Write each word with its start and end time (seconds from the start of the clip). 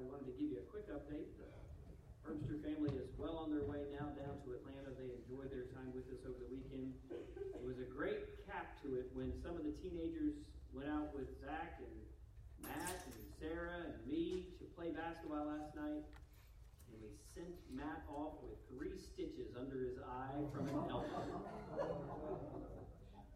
I 0.00 0.08
wanted 0.08 0.32
to 0.32 0.36
give 0.40 0.48
you 0.48 0.64
a 0.64 0.68
quick 0.72 0.88
update. 0.88 1.28
The 1.36 1.44
Herbster 2.24 2.56
family 2.64 2.88
is 2.96 3.12
well 3.20 3.36
on 3.36 3.52
their 3.52 3.68
way 3.68 3.84
now 3.92 4.08
down 4.16 4.40
to 4.48 4.56
Atlanta. 4.56 4.96
They 4.96 5.12
enjoyed 5.12 5.52
their 5.52 5.68
time 5.76 5.92
with 5.92 6.08
us 6.08 6.24
over 6.24 6.40
the 6.40 6.48
weekend. 6.48 6.96
It 7.12 7.60
was 7.60 7.76
a 7.84 7.88
great 7.92 8.40
cap 8.48 8.80
to 8.80 8.96
it 8.96 9.12
when 9.12 9.36
some 9.44 9.60
of 9.60 9.64
the 9.68 9.76
teenagers 9.84 10.40
went 10.72 10.88
out 10.88 11.12
with 11.12 11.28
Zach 11.44 11.84
and 11.84 11.92
Matt 12.64 12.96
and 13.12 13.24
Sarah 13.36 13.92
and 13.92 14.00
me 14.08 14.56
to 14.56 14.64
play 14.72 14.88
basketball 14.88 15.52
last 15.52 15.76
night. 15.76 16.08
And 16.88 16.96
we 17.04 17.12
sent 17.36 17.52
Matt 17.68 18.00
off 18.08 18.40
with 18.40 18.56
three 18.72 18.96
stitches 18.96 19.52
under 19.52 19.84
his 19.84 20.00
eye 20.00 20.40
from 20.56 20.64
an 20.72 20.80
elbow. 20.88 21.12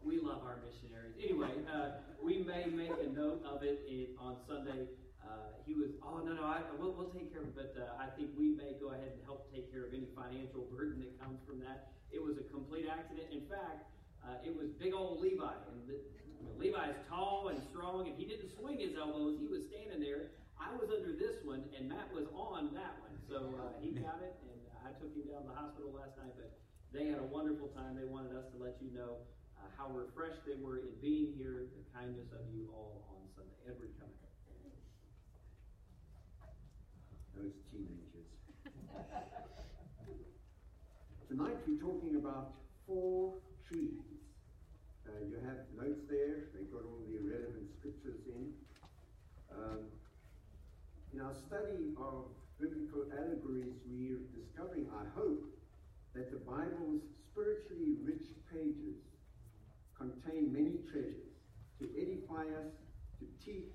we 0.01 0.17
love 0.17 0.41
our 0.49 0.65
missionaries. 0.65 1.13
Anyway, 1.21 1.61
uh, 1.69 2.01
we 2.25 2.41
may 2.41 2.65
make 2.73 2.97
a 3.05 3.13
note 3.13 3.45
of 3.45 3.61
it 3.61 3.85
in, 3.85 4.17
on 4.17 4.41
Sunday. 4.49 4.89
Uh, 5.25 5.57
he 5.65 5.75
was, 5.75 5.91
oh 6.05 6.21
no 6.21 6.37
no, 6.37 6.45
I, 6.45 6.61
we'll, 6.79 6.93
we'll 6.93 7.11
take 7.11 7.33
care 7.33 7.41
of 7.41 7.49
it. 7.49 7.57
But 7.57 7.73
uh, 7.81 7.97
I 7.97 8.13
think 8.13 8.37
we 8.37 8.53
may 8.53 8.77
go 8.77 8.93
ahead 8.93 9.17
and 9.17 9.21
help 9.25 9.49
take 9.49 9.73
care 9.73 9.89
of 9.89 9.97
any 9.97 10.07
financial 10.13 10.69
burden 10.69 11.01
that 11.01 11.17
comes 11.19 11.41
from 11.49 11.59
that. 11.65 11.93
It 12.13 12.23
was 12.23 12.37
a 12.37 12.47
complete 12.53 12.87
accident. 12.87 13.33
In 13.33 13.49
fact, 13.49 13.89
uh, 14.23 14.41
it 14.45 14.55
was 14.55 14.69
big 14.81 14.95
old 14.95 15.21
Levi, 15.21 15.43
and 15.43 15.85
the, 15.89 15.99
you 16.01 16.45
know, 16.45 16.55
Levi 16.57 16.93
is 16.93 16.99
tall 17.09 17.49
and 17.49 17.61
strong, 17.73 18.07
and 18.09 18.15
he 18.17 18.25
didn't 18.25 18.53
swing 18.57 18.79
his 18.79 18.97
elbows. 18.97 19.37
He 19.41 19.49
was 19.49 19.65
standing 19.69 20.01
there. 20.01 20.33
I 20.61 20.73
was 20.77 20.89
under 20.89 21.13
this 21.13 21.43
one, 21.45 21.65
and 21.77 21.89
Matt 21.89 22.09
was 22.15 22.25
on 22.33 22.73
that 22.73 23.01
one. 23.05 23.17
So 23.29 23.53
uh, 23.59 23.75
he 23.81 23.97
got 23.97 24.21
it, 24.23 24.37
and 24.49 24.61
I 24.81 24.93
took 24.97 25.13
him 25.13 25.29
down 25.29 25.45
to 25.45 25.49
the 25.53 25.57
hospital 25.57 25.91
last 25.93 26.17
night. 26.17 26.33
But 26.37 26.53
they 26.95 27.11
had 27.11 27.19
a 27.19 27.29
wonderful 27.29 27.69
time. 27.75 27.97
They 27.97 28.07
wanted 28.07 28.33
us 28.37 28.47
to 28.55 28.57
let 28.63 28.79
you 28.81 28.95
know 28.95 29.21
uh, 29.59 29.67
how 29.77 29.91
refreshed 29.91 30.47
they 30.47 30.57
were 30.57 30.79
in 30.79 30.95
being 31.03 31.35
here, 31.37 31.67
the 31.75 31.85
kindness 31.93 32.31
of 32.33 32.47
you 32.55 32.71
all 32.73 33.05
on 33.13 33.27
Sunday. 33.35 33.59
Edward, 33.67 33.93
come 33.99 34.09
in. 34.09 34.25
Those 37.37 37.53
teenagers. 37.71 38.31
Tonight 41.29 41.57
we're 41.67 41.83
talking 41.83 42.17
about 42.17 42.53
four 42.87 43.35
trees. 43.67 43.99
Uh, 45.07 45.11
you 45.27 45.37
have 45.43 45.67
notes 45.75 46.07
there, 46.09 46.47
they've 46.55 46.71
got 46.71 46.87
all 46.87 47.03
the 47.11 47.19
relevant 47.19 47.67
scriptures 47.79 48.23
in. 48.31 48.55
Um, 49.51 49.91
in 51.13 51.21
our 51.21 51.35
study 51.35 51.95
of 51.99 52.31
biblical 52.61 53.11
allegories, 53.19 53.75
we're 53.87 54.23
discovering, 54.31 54.87
I 54.95 55.05
hope, 55.19 55.43
that 56.15 56.31
the 56.31 56.39
Bible's 56.39 57.03
spiritually 57.31 57.99
rich 58.07 58.31
pages 58.53 59.03
contain 59.99 60.53
many 60.53 60.79
treasures 60.87 61.35
to 61.81 61.91
edify 61.99 62.47
us, 62.63 62.71
to 63.19 63.27
teach, 63.45 63.75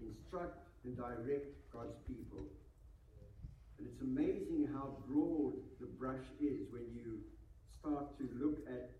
instruct, 0.00 0.68
and 0.84 0.96
direct 0.96 1.50
God's 1.72 1.98
people. 2.06 2.46
And 3.78 3.86
it's 3.86 4.02
amazing 4.02 4.68
how 4.74 4.98
broad 5.06 5.54
the 5.80 5.86
brush 5.86 6.26
is 6.40 6.66
when 6.70 6.86
you 6.92 7.22
start 7.78 8.18
to 8.18 8.28
look 8.34 8.58
at 8.66 8.90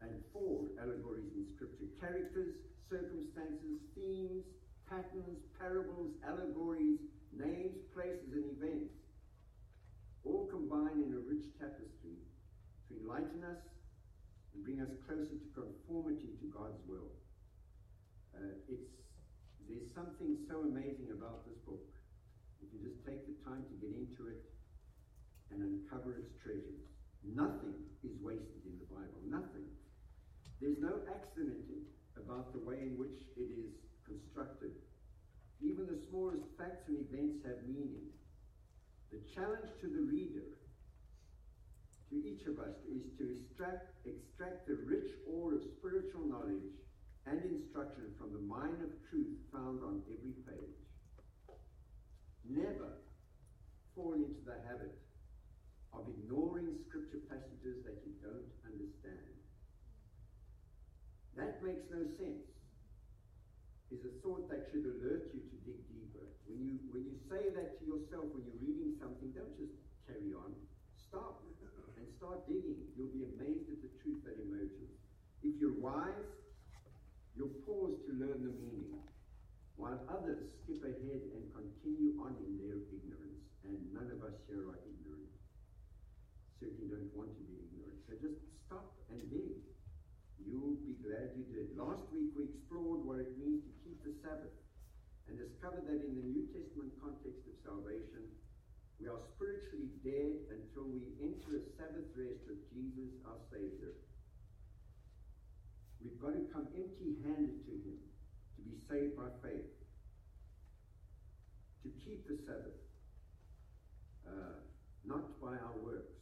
and 0.00 0.10
fold 0.32 0.70
allegories 0.80 1.30
in 1.36 1.46
Scripture. 1.54 1.86
Characters, 2.00 2.56
circumstances, 2.90 3.78
themes, 3.94 4.44
patterns, 4.88 5.44
parables, 5.60 6.16
allegories, 6.26 6.98
names, 7.30 7.78
places, 7.94 8.32
and 8.32 8.44
events 8.56 8.92
all 10.24 10.46
combine 10.50 11.02
in 11.02 11.14
a 11.14 11.22
rich 11.26 11.46
tapestry 11.58 12.18
to 12.88 12.94
enlighten 13.02 13.42
us 13.42 13.62
and 14.54 14.64
bring 14.64 14.80
us 14.80 14.90
closer 15.06 15.34
to 15.34 15.48
conformity 15.54 16.38
to 16.38 16.46
God's 16.46 16.78
will. 16.86 17.10
Uh, 18.34 18.54
it's, 18.68 18.90
there's 19.68 19.90
something 19.94 20.38
so 20.48 20.62
amazing 20.62 21.10
about 21.10 21.44
this 21.46 21.58
book. 21.66 21.82
If 22.62 22.70
you 22.70 22.80
just 22.86 23.02
take 23.04 23.26
the 23.26 23.36
time 23.42 23.66
to 23.66 23.74
get 23.82 23.92
into 23.92 24.30
it 24.30 24.40
and 25.50 25.60
uncover 25.60 26.16
its 26.16 26.32
treasures. 26.40 26.86
Nothing 27.22 27.76
is 28.02 28.16
wasted 28.22 28.62
in 28.64 28.78
the 28.80 28.88
Bible. 28.88 29.20
Nothing. 29.26 29.68
There's 30.62 30.78
no 30.80 31.02
accident 31.10 31.66
about 32.16 32.54
the 32.54 32.62
way 32.62 32.78
in 32.82 32.94
which 32.98 33.18
it 33.36 33.50
is 33.50 33.74
constructed. 34.06 34.72
Even 35.60 35.86
the 35.86 36.00
smallest 36.10 36.46
facts 36.58 36.88
and 36.88 36.98
events 36.98 37.42
have 37.46 37.62
meaning. 37.66 38.10
The 39.10 39.22
challenge 39.34 39.70
to 39.82 39.86
the 39.86 40.02
reader, 40.02 40.58
to 42.10 42.16
each 42.16 42.46
of 42.46 42.58
us, 42.58 42.74
is 42.88 43.06
to 43.18 43.24
extract, 43.28 43.92
extract 44.06 44.66
the 44.66 44.82
rich 44.86 45.10
ore 45.28 45.54
of 45.54 45.62
spiritual 45.78 46.26
knowledge 46.26 46.74
and 47.26 47.38
instruction 47.44 48.10
from 48.18 48.32
the 48.32 48.42
mine 48.42 48.82
of 48.82 48.90
truth 49.10 49.38
found 49.52 49.84
on 49.84 50.02
every 50.10 50.34
page. 50.42 50.82
Never 52.48 52.98
fall 53.94 54.14
into 54.14 54.42
the 54.44 54.58
habit 54.66 54.96
of 55.92 56.08
ignoring 56.08 56.74
scripture 56.88 57.22
passages 57.28 57.84
that 57.84 58.00
you 58.02 58.12
don't 58.24 58.50
understand. 58.66 59.32
That 61.36 61.62
makes 61.62 61.84
no 61.92 62.02
sense. 62.18 62.44
Is 63.92 64.00
a 64.08 64.12
thought 64.24 64.48
that 64.48 64.72
should 64.72 64.88
alert 64.88 65.28
you 65.36 65.44
to 65.44 65.56
dig 65.68 65.80
deeper. 65.92 66.24
When 66.48 66.64
you 66.64 66.80
when 66.88 67.04
you 67.04 67.16
say 67.28 67.52
that 67.52 67.76
to 67.76 67.82
yourself 67.84 68.24
when 68.32 68.48
you're 68.48 68.64
reading 68.64 68.96
something, 68.96 69.36
don't 69.36 69.52
just 69.60 69.76
carry 70.08 70.32
on. 70.32 70.56
Stop 70.96 71.44
and 72.00 72.08
start 72.16 72.48
digging. 72.48 72.88
You'll 72.96 73.12
be 73.12 73.28
amazed 73.36 73.68
at 73.68 73.84
the 73.84 73.92
truth 74.00 74.24
that 74.24 74.40
emerges. 74.40 74.88
If 75.44 75.60
you're 75.60 75.76
wise, 75.76 76.32
you'll 77.36 77.52
pause 77.68 78.00
to 78.08 78.12
learn 78.16 78.48
the 78.48 78.56
meaning 78.56 78.96
while 79.82 79.98
others 80.14 80.46
skip 80.62 80.78
ahead 80.86 81.22
and 81.34 81.42
continue 81.50 82.14
on 82.22 82.38
in 82.38 82.54
their 82.54 82.78
ignorance, 82.86 83.42
and 83.66 83.74
none 83.90 84.06
of 84.14 84.22
us 84.22 84.38
here 84.46 84.62
are 84.70 84.78
ignorant. 84.86 85.26
Certainly 86.62 86.86
don't 86.86 87.10
want 87.18 87.34
to 87.34 87.42
be 87.50 87.66
ignorant. 87.66 87.98
So 88.06 88.14
just 88.22 88.38
stop 88.62 88.94
and 89.10 89.18
dig. 89.26 89.58
You'll 90.38 90.78
be 90.86 90.94
glad 91.02 91.34
you 91.34 91.42
did. 91.50 91.74
Last 91.74 92.06
week 92.14 92.30
we 92.38 92.46
explored 92.54 93.02
what 93.02 93.26
it 93.26 93.34
means 93.34 93.66
to 93.66 93.74
keep 93.82 93.98
the 94.06 94.14
Sabbath 94.22 94.54
and 95.26 95.34
discovered 95.34 95.90
that 95.90 95.98
in 95.98 96.14
the 96.14 96.30
New 96.30 96.46
Testament 96.54 96.94
context 97.02 97.42
of 97.50 97.58
salvation, 97.66 98.30
we 99.02 99.10
are 99.10 99.18
spiritually 99.34 99.90
dead 100.06 100.46
until 100.46 100.94
we 100.94 101.10
enter 101.18 101.58
a 101.58 101.62
Sabbath 101.74 102.06
rest 102.14 102.46
of 102.46 102.54
Jesus, 102.70 103.18
our 103.26 103.42
Savior. 103.50 103.98
We've 105.98 106.22
got 106.22 106.38
to 106.38 106.46
come 106.54 106.70
empty 106.70 107.18
handed 107.26 107.66
to 107.66 107.74
Him 107.82 108.11
be 108.72 108.80
saved 108.88 109.16
by 109.16 109.28
faith, 109.44 109.68
to 111.84 111.88
keep 112.00 112.26
the 112.26 112.36
Sabbath, 112.40 112.80
uh, 114.26 114.64
not 115.04 115.40
by 115.40 115.52
our 115.60 115.76
works, 115.84 116.16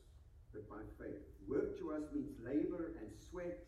but 0.53 0.69
by 0.69 0.83
faith. 0.99 1.23
Work 1.47 1.79
to 1.79 1.93
us 1.93 2.03
means 2.13 2.35
labor 2.43 2.97
and 2.99 3.09
sweat 3.31 3.63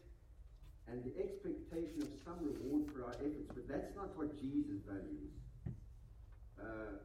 and 0.90 1.04
the 1.04 1.14
expectation 1.22 2.02
of 2.02 2.10
some 2.24 2.42
reward 2.42 2.90
for 2.90 3.04
our 3.04 3.14
efforts, 3.22 3.46
but 3.54 3.68
that's 3.68 3.94
not 3.94 4.16
what 4.18 4.34
Jesus 4.40 4.82
values. 4.82 5.30
Uh, 6.58 6.98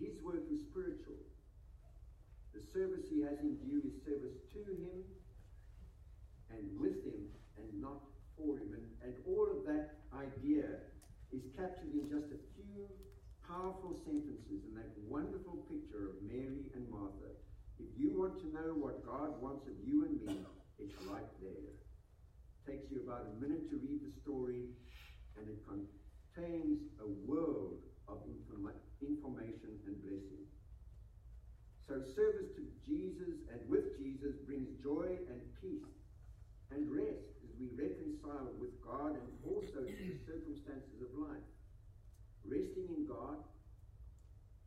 his 0.00 0.16
work 0.22 0.48
is 0.50 0.60
spiritual. 0.72 1.20
The 2.54 2.60
service 2.72 3.04
he 3.12 3.20
has 3.22 3.38
in 3.40 3.58
view 3.60 3.82
is 3.84 3.92
service 4.04 4.40
to 4.56 4.60
him 4.72 5.04
and 6.48 6.64
with 6.80 7.04
him 7.04 7.28
and 7.58 7.68
not 7.80 8.00
for 8.36 8.56
him. 8.56 8.72
And, 8.72 8.86
and 9.04 9.14
all 9.26 9.48
of 9.52 9.66
that 9.66 10.05
idea 10.16 10.80
is 11.32 11.44
captured 11.56 11.92
in 11.92 12.08
just 12.08 12.32
a 12.32 12.40
few 12.56 12.88
powerful 13.44 13.94
sentences 14.04 14.64
in 14.64 14.74
that 14.74 14.90
wonderful 15.06 15.62
picture 15.68 16.10
of 16.10 16.16
Mary 16.24 16.72
and 16.74 16.88
Martha. 16.90 17.36
If 17.78 17.92
you 17.94 18.16
want 18.16 18.40
to 18.40 18.48
know 18.50 18.72
what 18.74 19.04
God 19.04 19.36
wants 19.42 19.68
of 19.68 19.76
you 19.84 20.08
and 20.08 20.16
me, 20.24 20.40
it's 20.80 20.96
right 21.06 21.30
there. 21.40 21.68
It 21.68 22.62
takes 22.64 22.90
you 22.90 23.04
about 23.04 23.28
a 23.28 23.34
minute 23.38 23.68
to 23.70 23.76
read 23.76 24.00
the 24.02 24.12
story, 24.24 24.72
and 25.36 25.44
it 25.46 25.60
contains 25.68 26.80
a 26.98 27.08
world 27.28 27.84
of 28.08 28.18
informa- 28.26 28.80
information 29.04 29.76
and 29.86 29.96
blessing. 30.02 30.44
So, 31.86 32.02
service 32.16 32.50
to 32.56 32.64
Jesus 32.82 33.46
and 33.52 33.60
with 33.68 33.94
Jesus 33.98 34.34
brings 34.42 34.68
joy 34.82 35.06
and 35.30 35.38
peace 35.62 35.94
and 36.74 36.90
rest 36.90 37.35
we 37.56 37.72
reconcile 37.72 38.52
with 38.60 38.76
God 38.84 39.16
and 39.16 39.30
also 39.44 39.80
to 39.84 39.96
the 39.96 40.20
circumstances 40.28 41.00
of 41.00 41.10
life. 41.16 41.48
Resting 42.44 42.86
in 42.92 43.08
God 43.08 43.40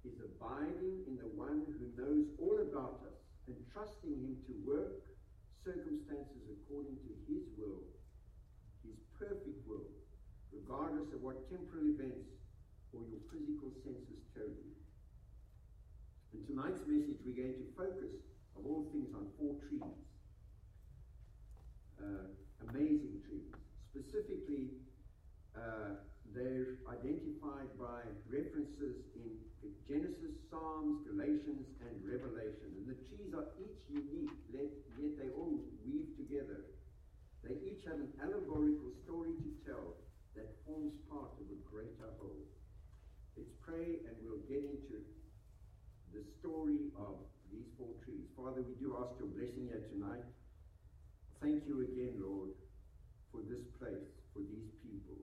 is 0.03 0.17
abiding 0.19 1.05
in 1.07 1.15
the 1.21 1.29
one 1.37 1.63
who 1.69 1.93
knows 1.95 2.25
all 2.41 2.57
about 2.59 3.05
us 3.05 3.19
and 3.47 3.55
trusting 3.71 4.15
him 4.15 4.35
to 4.47 4.53
work 4.65 5.05
circumstances 5.63 6.43
according 6.49 6.97
to 7.05 7.11
his 7.29 7.45
will, 7.59 7.85
his 8.81 8.97
perfect 9.19 9.59
will, 9.67 9.85
regardless 10.51 11.13
of 11.13 11.21
what 11.21 11.45
temporal 11.51 11.93
events 11.93 12.31
or 12.95 13.05
your 13.05 13.21
physical 13.29 13.69
senses 13.85 14.23
tell 14.33 14.49
you. 14.49 14.73
In 16.33 16.41
tonight's 16.45 16.81
message, 16.87 17.21
we're 17.25 17.37
going 17.37 17.57
to 17.57 17.67
focus, 17.77 18.17
of 18.57 18.65
all 18.65 18.87
things, 18.93 19.13
on 19.13 19.29
four 19.37 19.55
trees. 19.67 19.93
Uh, 21.99 22.33
amazing 22.69 23.21
trees. 23.25 23.53
Specifically, 23.89 24.77
uh, 25.57 26.01
they're 26.33 26.77
identified 26.85 27.69
by 27.81 28.05
references 28.29 29.01
in 29.17 29.33
Genesis, 29.89 30.37
Psalms, 30.49 31.01
Galatians, 31.09 31.65
and 31.81 31.97
Revelation. 32.05 32.69
And 32.77 32.85
the 32.85 32.99
trees 33.09 33.33
are 33.33 33.49
each 33.57 33.81
unique, 33.89 34.29
yet 34.53 34.69
they 35.17 35.33
all 35.33 35.57
weave 35.81 36.13
together. 36.15 36.69
They 37.41 37.57
each 37.65 37.81
have 37.89 37.97
an 37.97 38.13
allegorical 38.21 38.93
story 39.03 39.33
to 39.41 39.49
tell 39.65 39.97
that 40.37 40.53
forms 40.69 40.93
part 41.09 41.33
of 41.41 41.49
a 41.49 41.59
greater 41.65 42.13
whole. 42.21 42.45
Let's 43.33 43.49
pray 43.65 44.05
and 44.05 44.13
we'll 44.21 44.45
get 44.45 44.61
into 44.61 45.01
the 46.13 46.21
story 46.37 46.93
of 46.93 47.25
these 47.49 47.65
four 47.77 47.97
trees. 48.05 48.29
Father, 48.37 48.61
we 48.61 48.77
do 48.77 48.93
ask 49.01 49.17
your 49.17 49.33
blessing 49.33 49.73
here 49.73 49.81
tonight. 49.89 50.23
Thank 51.39 51.63
you 51.71 51.87
again, 51.87 52.19
Lord, 52.19 52.51
for 53.31 53.39
this 53.47 53.63
place, 53.79 54.11
for 54.35 54.43
these 54.43 54.75
people, 54.83 55.15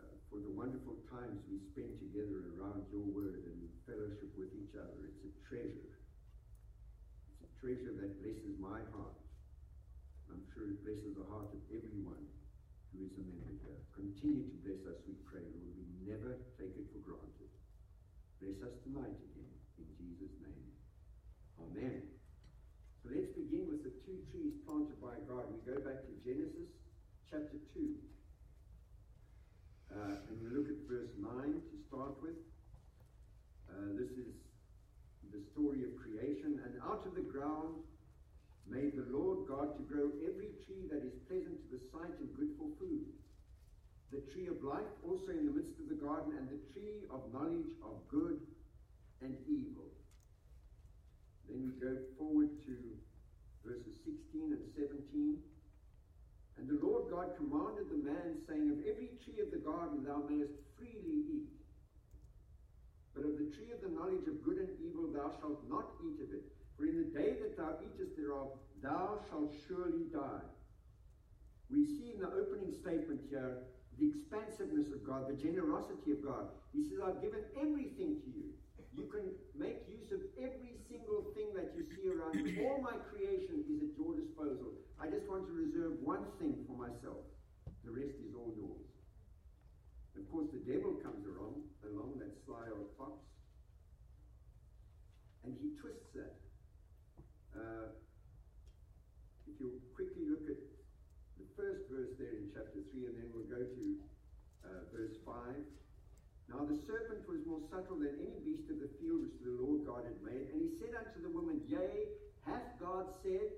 uh, 0.00 0.16
for 0.32 0.40
the 0.40 0.48
wonderful 0.48 0.96
times 1.12 1.44
we 1.44 1.60
spend 1.76 1.92
together 2.00 2.56
around 2.56 2.88
your 2.88 3.04
word 3.04 3.52
and 3.52 3.68
fellowship 3.84 4.32
with 4.32 4.48
each 4.56 4.72
other. 4.72 5.12
It's 5.12 5.28
a 5.28 5.32
treasure. 5.44 5.92
It's 7.36 7.44
a 7.44 7.50
treasure 7.60 7.92
that 8.00 8.16
blesses 8.24 8.56
my 8.56 8.80
heart. 8.96 9.20
I'm 10.32 10.40
sure 10.56 10.72
it 10.72 10.80
blesses 10.88 11.20
the 11.20 11.28
heart 11.28 11.52
of 11.52 11.60
everyone 11.68 12.24
who 12.96 13.04
is 13.04 13.12
a 13.20 13.24
member 13.28 13.52
here. 13.60 13.76
Continue 13.92 14.48
to 14.48 14.56
bless 14.64 14.80
us, 14.88 15.04
we 15.04 15.20
pray, 15.28 15.44
Lord. 15.52 15.76
We 15.84 16.16
never 16.16 16.40
take 16.56 16.72
it 16.80 16.88
for 16.96 17.04
granted. 17.04 17.52
Bless 18.40 18.56
us 18.64 18.80
tonight 18.88 19.20
again, 19.20 19.52
in 19.76 19.88
Jesus' 20.00 20.32
name. 20.40 20.72
Amen. 21.60 22.21
So 23.02 23.10
let's 23.10 23.34
begin 23.34 23.66
with 23.66 23.82
the 23.82 23.90
two 24.06 24.14
trees 24.30 24.54
planted 24.62 24.94
by 25.02 25.18
God. 25.26 25.50
We 25.50 25.58
go 25.66 25.74
back 25.82 26.06
to 26.06 26.12
Genesis 26.22 26.70
chapter 27.26 27.58
2. 27.74 27.98
Uh, 29.90 30.22
and 30.30 30.38
we 30.38 30.46
look 30.54 30.70
at 30.70 30.78
verse 30.86 31.10
9 31.18 31.26
to 31.26 31.76
start 31.90 32.14
with. 32.22 32.38
Uh, 33.66 33.98
this 33.98 34.14
is 34.14 34.30
the 35.34 35.42
story 35.50 35.82
of 35.82 35.98
creation. 35.98 36.62
And 36.62 36.78
out 36.86 37.02
of 37.02 37.18
the 37.18 37.26
ground 37.26 37.82
made 38.70 38.94
the 38.94 39.10
Lord 39.10 39.50
God 39.50 39.74
to 39.74 39.82
grow 39.82 40.14
every 40.22 40.54
tree 40.62 40.86
that 40.94 41.02
is 41.02 41.18
pleasant 41.26 41.58
to 41.58 41.68
the 41.74 41.82
sight 41.90 42.14
and 42.22 42.30
good 42.38 42.54
for 42.54 42.70
food. 42.78 43.02
The 44.14 44.22
tree 44.30 44.46
of 44.46 44.62
life 44.62 44.86
also 45.02 45.34
in 45.34 45.50
the 45.50 45.56
midst 45.58 45.74
of 45.82 45.90
the 45.90 45.98
garden, 45.98 46.38
and 46.38 46.46
the 46.46 46.62
tree 46.70 47.02
of 47.10 47.26
knowledge 47.34 47.74
of 47.82 47.98
good 48.06 48.38
and 49.18 49.34
evil. 49.50 49.90
Then 51.52 51.68
we 51.68 51.76
go 51.76 51.92
forward 52.16 52.48
to 52.64 52.74
verses 53.60 54.00
16 54.08 54.56
and 54.56 54.64
17. 54.72 55.36
And 56.56 56.64
the 56.64 56.80
Lord 56.80 57.12
God 57.12 57.36
commanded 57.36 57.92
the 57.92 58.00
man, 58.00 58.40
saying, 58.48 58.72
Of 58.72 58.80
every 58.88 59.12
tree 59.20 59.44
of 59.44 59.52
the 59.52 59.60
garden 59.60 60.00
thou 60.00 60.24
mayest 60.24 60.56
freely 60.80 61.44
eat. 61.44 61.52
But 63.12 63.28
of 63.28 63.36
the 63.36 63.52
tree 63.52 63.68
of 63.68 63.84
the 63.84 63.92
knowledge 63.92 64.24
of 64.24 64.40
good 64.40 64.64
and 64.64 64.72
evil 64.80 65.12
thou 65.12 65.28
shalt 65.44 65.60
not 65.68 65.92
eat 66.00 66.24
of 66.24 66.32
it. 66.32 66.48
For 66.80 66.88
in 66.88 66.96
the 66.96 67.12
day 67.12 67.36
that 67.44 67.60
thou 67.60 67.76
eatest 67.84 68.16
thereof, 68.16 68.56
thou 68.80 69.20
shalt 69.28 69.52
surely 69.68 70.08
die. 70.08 70.48
We 71.68 71.84
see 71.84 72.16
in 72.16 72.20
the 72.20 72.32
opening 72.32 72.72
statement 72.72 73.20
here 73.28 73.68
the 74.00 74.08
expansiveness 74.08 74.88
of 74.88 75.04
God, 75.04 75.28
the 75.28 75.36
generosity 75.36 76.16
of 76.16 76.24
God. 76.24 76.48
He 76.72 76.80
says, 76.88 77.04
I've 77.04 77.20
given 77.20 77.44
everything 77.60 78.16
to 78.24 78.28
you. 78.32 78.56
You 78.92 79.08
can 79.08 79.32
make 79.56 79.88
use 79.88 80.12
of 80.12 80.20
every 80.36 80.76
single 80.88 81.32
thing 81.32 81.56
that 81.56 81.72
you 81.72 81.88
see 81.96 82.12
around 82.12 82.36
you. 82.36 82.68
All 82.68 82.84
my 82.84 83.00
creation 83.08 83.64
is 83.64 83.80
at 83.88 83.96
your 83.96 84.12
disposal. 84.12 84.76
I 85.00 85.08
just 85.08 85.24
want 85.28 85.48
to 85.48 85.52
reserve 85.56 85.96
one 86.04 86.28
thing 86.36 86.60
for 86.68 86.76
myself. 86.76 87.24
The 87.84 87.90
rest 87.90 88.20
is 88.20 88.36
all 88.36 88.52
yours. 88.52 88.84
Of 90.12 90.28
course, 90.28 90.52
the 90.52 90.60
devil 90.68 91.00
comes 91.00 91.24
along, 91.24 91.64
along 91.88 92.20
that 92.20 92.36
sly 92.44 92.68
old 92.68 92.92
fox, 93.00 93.16
and 95.44 95.56
he 95.56 95.72
twists 95.80 96.12
that. 96.12 96.36
Uh, 97.56 97.96
if 99.48 99.56
you 99.56 99.80
quickly 99.96 100.28
look 100.28 100.44
at 100.52 100.60
the 101.40 101.48
first 101.56 101.88
verse 101.88 102.12
there 102.20 102.36
in 102.36 102.52
chapter 102.52 102.84
3, 102.92 103.08
and 103.08 103.16
then 103.16 103.28
we'll 103.32 103.48
go 103.48 103.64
to 103.64 103.84
uh, 104.68 104.84
verse 104.92 105.16
5. 105.24 105.34
Now 106.52 106.68
the 106.68 106.76
serpent 106.84 107.24
was 107.24 107.40
more 107.48 107.64
subtle 107.72 107.96
than 107.96 108.12
any 108.20 108.36
beast 108.44 108.68
of 108.68 108.76
the 108.76 108.92
field 109.00 109.24
which 109.24 109.40
the 109.40 109.56
Lord 109.56 109.88
God 109.88 110.04
had 110.04 110.20
made. 110.20 110.52
And 110.52 110.60
he 110.60 110.76
said 110.76 110.92
unto 110.92 111.24
the 111.24 111.32
woman, 111.32 111.64
Yea, 111.64 112.12
hath 112.44 112.76
God 112.76 113.08
said, 113.24 113.56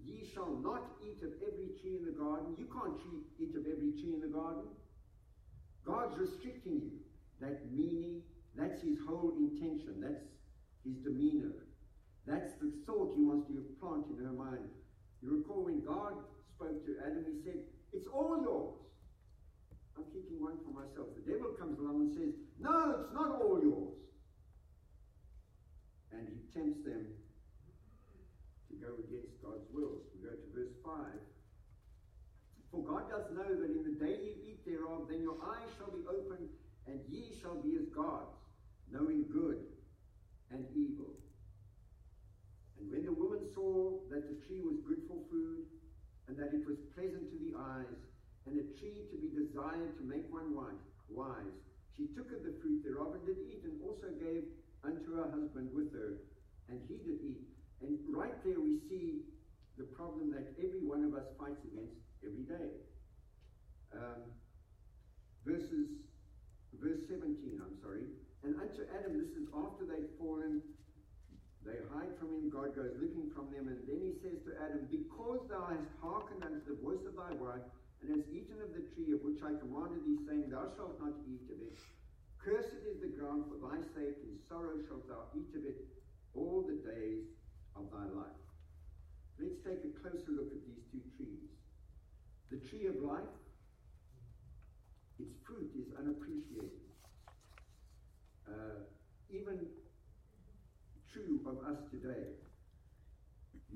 Ye 0.00 0.24
shall 0.32 0.56
not 0.64 0.96
eat 1.04 1.20
of 1.20 1.36
every 1.44 1.76
tree 1.76 2.00
in 2.00 2.06
the 2.08 2.16
garden. 2.16 2.56
You 2.56 2.66
can't 2.72 2.96
eat 3.36 3.52
of 3.52 3.68
every 3.68 3.92
tree 4.00 4.16
in 4.16 4.22
the 4.24 4.32
garden. 4.32 4.64
God's 5.84 6.16
restricting 6.16 6.80
you. 6.80 6.96
That 7.40 7.70
meaning, 7.70 8.22
that's 8.56 8.80
his 8.80 8.96
whole 9.06 9.36
intention. 9.36 10.00
That's 10.00 10.24
his 10.84 10.96
demeanor. 11.04 11.68
That's 12.26 12.54
the 12.62 12.72
thought 12.86 13.12
he 13.14 13.22
wants 13.22 13.46
to 13.48 13.60
plant 13.78 14.06
in 14.08 14.24
her 14.24 14.32
mind. 14.32 14.72
You 15.22 15.38
recall 15.38 15.64
when 15.64 15.84
God 15.84 16.14
spoke 16.54 16.86
to 16.86 16.96
Adam, 17.04 17.24
he 17.28 17.42
said, 17.44 17.60
It's 17.92 18.06
all 18.08 18.40
yours. 18.42 18.74
I'm 19.96 20.04
keeping 20.12 20.36
one 20.40 20.60
for 20.60 20.76
myself. 20.76 21.08
The 21.16 21.24
devil 21.24 21.56
comes 21.56 21.78
along 21.80 22.08
and 22.08 22.12
says, 22.12 22.32
No, 22.60 23.00
it's 23.00 23.14
not 23.16 23.40
all 23.40 23.60
yours. 23.62 23.96
And 26.12 26.28
he 26.28 26.44
tempts 26.52 26.84
them 26.84 27.16
to 28.68 28.74
go 28.76 28.92
against 29.00 29.40
God's 29.40 29.64
will. 29.72 30.04
We 30.12 30.20
go 30.20 30.36
to 30.36 30.48
verse 30.52 30.76
5. 30.84 30.92
For 32.70 32.84
God 32.84 33.08
doth 33.08 33.32
know 33.32 33.48
that 33.48 33.72
in 33.72 33.84
the 33.88 33.96
day 33.96 34.20
ye 34.20 34.52
eat 34.52 34.60
thereof, 34.68 35.08
then 35.08 35.22
your 35.22 35.40
eyes 35.40 35.68
shall 35.78 35.90
be 35.90 36.04
opened, 36.04 36.48
and 36.86 37.00
ye 37.08 37.32
shall 37.40 37.56
be 37.56 37.80
as 37.80 37.88
gods, 37.88 38.36
knowing 38.92 39.24
good 39.32 39.64
and 40.52 40.64
evil. 40.76 41.16
And 42.78 42.92
when 42.92 43.04
the 43.04 43.12
woman 43.12 43.40
saw 43.54 43.96
that 44.10 44.28
the 44.28 44.36
tree 44.46 44.60
was 44.60 44.76
good 44.86 45.08
for 45.08 45.16
food, 45.30 45.64
and 46.28 46.36
that 46.36 46.52
it 46.52 46.66
was 46.66 46.76
pleasant 46.94 47.30
to 47.32 47.38
the 47.38 47.56
eyes, 47.56 47.96
and 48.46 48.54
a 48.58 48.66
tree 48.78 49.06
to 49.10 49.16
be 49.18 49.28
desired 49.34 49.98
to 49.98 50.02
make 50.06 50.26
one 50.30 50.54
wise. 51.10 51.56
She 51.96 52.06
took 52.14 52.30
of 52.30 52.44
the 52.44 52.54
fruit 52.62 52.84
thereof 52.84 53.14
and 53.18 53.24
did 53.26 53.38
eat, 53.42 53.64
and 53.64 53.80
also 53.82 54.12
gave 54.20 54.44
unto 54.84 55.16
her 55.16 55.28
husband 55.30 55.70
with 55.74 55.92
her, 55.92 56.22
and 56.68 56.78
he 56.86 57.00
did 57.02 57.18
eat. 57.24 57.42
And 57.82 57.98
right 58.08 58.36
there 58.44 58.60
we 58.60 58.78
see 58.88 59.26
the 59.76 59.84
problem 59.96 60.30
that 60.32 60.54
every 60.60 60.84
one 60.84 61.04
of 61.04 61.14
us 61.14 61.26
fights 61.38 61.60
against 61.64 61.96
every 62.24 62.44
day. 62.44 62.70
Um, 63.92 64.28
verses, 65.44 65.88
verse 66.80 67.00
17, 67.08 67.60
I'm 67.60 67.76
sorry. 67.80 68.08
And 68.44 68.56
unto 68.60 68.84
Adam, 68.92 69.18
this 69.18 69.32
is 69.36 69.48
after 69.52 69.88
they've 69.88 70.12
fallen, 70.20 70.62
they 71.64 71.82
hide 71.90 72.14
from 72.22 72.30
him, 72.30 72.44
God 72.46 72.76
goes 72.76 72.94
looking 73.02 73.32
from 73.34 73.50
them, 73.50 73.66
and 73.66 73.82
then 73.90 73.98
he 73.98 74.14
says 74.22 74.38
to 74.46 74.54
Adam, 74.62 74.86
Because 74.86 75.42
thou 75.50 75.66
hast 75.66 75.90
hearkened 75.98 76.44
unto 76.46 76.62
the 76.62 76.78
voice 76.78 77.02
of 77.02 77.18
thy 77.18 77.34
wife, 77.42 77.66
and 78.02 78.10
has 78.12 78.24
eaten 78.28 78.60
of 78.60 78.74
the 78.76 78.84
tree 78.94 79.12
of 79.12 79.24
which 79.24 79.40
I 79.42 79.56
commanded 79.58 80.04
thee, 80.04 80.20
saying, 80.28 80.50
Thou 80.50 80.68
shalt 80.76 81.00
not 81.00 81.16
eat 81.26 81.48
of 81.48 81.58
it. 81.60 81.76
Cursed 82.38 82.84
is 82.86 83.00
the 83.02 83.10
ground 83.10 83.50
for 83.50 83.58
thy 83.58 83.82
sake, 83.96 84.22
in 84.22 84.38
sorrow 84.48 84.78
shalt 84.86 85.08
thou 85.08 85.26
eat 85.34 85.50
of 85.56 85.64
it 85.64 85.82
all 86.34 86.62
the 86.62 86.78
days 86.84 87.26
of 87.74 87.90
thy 87.90 88.06
life. 88.12 88.40
Let's 89.40 89.58
take 89.64 89.82
a 89.84 89.92
closer 90.00 90.32
look 90.32 90.52
at 90.52 90.62
these 90.64 90.84
two 90.92 91.02
trees. 91.16 91.50
The 92.50 92.60
tree 92.68 92.86
of 92.86 93.02
life, 93.02 93.34
its 95.18 95.34
fruit 95.44 95.72
is 95.74 95.92
unappreciated. 95.98 96.86
Uh, 98.46 98.86
even 99.28 99.66
true 101.12 101.40
of 101.46 101.58
us 101.66 101.82
today. 101.90 102.45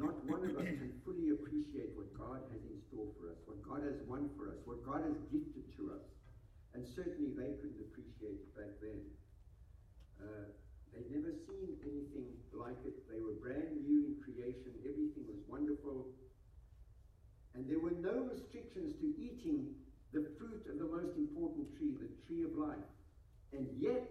Not 0.00 0.16
one 0.24 0.48
of 0.48 0.56
us 0.56 0.64
can 0.80 0.96
fully 1.04 1.28
appreciate 1.28 1.92
what 1.92 2.08
God 2.16 2.40
has 2.48 2.64
in 2.64 2.80
store 2.88 3.12
for 3.20 3.28
us, 3.28 3.36
what 3.44 3.60
God 3.60 3.84
has 3.84 4.00
won 4.08 4.32
for 4.32 4.48
us, 4.48 4.56
what 4.64 4.80
God 4.80 5.04
has 5.04 5.20
gifted 5.28 5.68
to 5.76 5.92
us. 5.92 6.04
And 6.72 6.88
certainly 6.88 7.36
they 7.36 7.60
couldn't 7.60 7.84
appreciate 7.84 8.40
it 8.40 8.50
back 8.56 8.72
then. 8.80 9.04
Uh, 10.16 10.48
they'd 10.96 11.12
never 11.12 11.36
seen 11.44 11.76
anything 11.84 12.32
like 12.56 12.80
it. 12.88 12.96
They 13.12 13.20
were 13.20 13.36
brand 13.44 13.76
new 13.84 14.08
in 14.08 14.16
creation. 14.24 14.72
Everything 14.88 15.28
was 15.28 15.44
wonderful. 15.44 16.08
And 17.52 17.68
there 17.68 17.82
were 17.82 17.92
no 18.00 18.24
restrictions 18.32 18.96
to 19.04 19.06
eating 19.20 19.76
the 20.16 20.24
fruit 20.40 20.64
of 20.64 20.80
the 20.80 20.88
most 20.88 21.12
important 21.20 21.76
tree, 21.76 21.92
the 22.00 22.08
tree 22.24 22.48
of 22.48 22.56
life. 22.56 22.88
And 23.52 23.68
yet, 23.76 24.08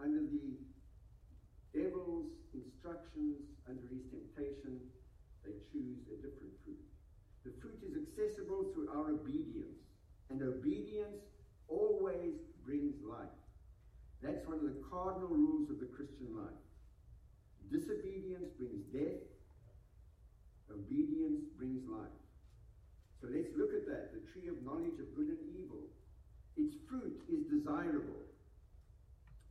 under 0.00 0.24
the 0.24 0.56
devil's 1.76 2.32
instructions 2.56 3.44
under 3.68 3.84
his 3.92 4.08
temptation, 4.08 4.80
they 5.44 5.60
choose 5.68 6.00
a 6.08 6.16
different 6.24 6.56
fruit. 6.64 6.80
The 7.44 7.52
fruit 7.60 7.78
is 7.84 7.92
accessible 7.92 8.72
through 8.72 8.88
our 8.88 9.12
obedience, 9.12 9.84
and 10.32 10.40
obedience 10.40 11.20
always 11.68 12.40
brings 12.64 12.96
life. 13.04 13.36
That's 14.24 14.42
one 14.48 14.58
of 14.58 14.64
the 14.64 14.80
cardinal 14.88 15.28
rules 15.28 15.68
of 15.68 15.78
the 15.78 15.92
Christian 15.92 16.32
life. 16.32 16.64
Disobedience 17.70 18.48
brings 18.56 18.82
death, 18.88 19.20
obedience 20.72 21.44
brings 21.58 21.84
life. 21.86 22.16
So 23.20 23.28
let's 23.30 23.52
look 23.56 23.76
at 23.76 23.86
that 23.86 24.16
the 24.16 24.24
tree 24.32 24.48
of 24.48 24.64
knowledge 24.64 24.98
of 24.98 25.14
good 25.14 25.28
and 25.28 25.44
evil. 25.52 25.92
Its 26.56 26.74
fruit 26.88 27.20
is 27.28 27.44
desirable. 27.52 28.24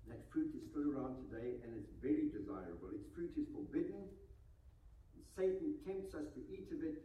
That 0.08 0.22
fruit 0.32 0.54
is 0.54 0.64
still 0.70 0.94
around 0.94 1.18
today 1.28 1.58
and 1.64 1.74
it's 1.78 1.92
very 2.02 2.30
desirable. 2.30 2.94
Its 2.94 3.08
fruit 3.16 3.34
is 3.38 3.48
forbidden. 3.54 4.06
Satan 5.36 5.76
tempts 5.84 6.16
us 6.16 6.32
to 6.32 6.42
eat 6.48 6.72
of 6.72 6.84
it. 6.84 7.04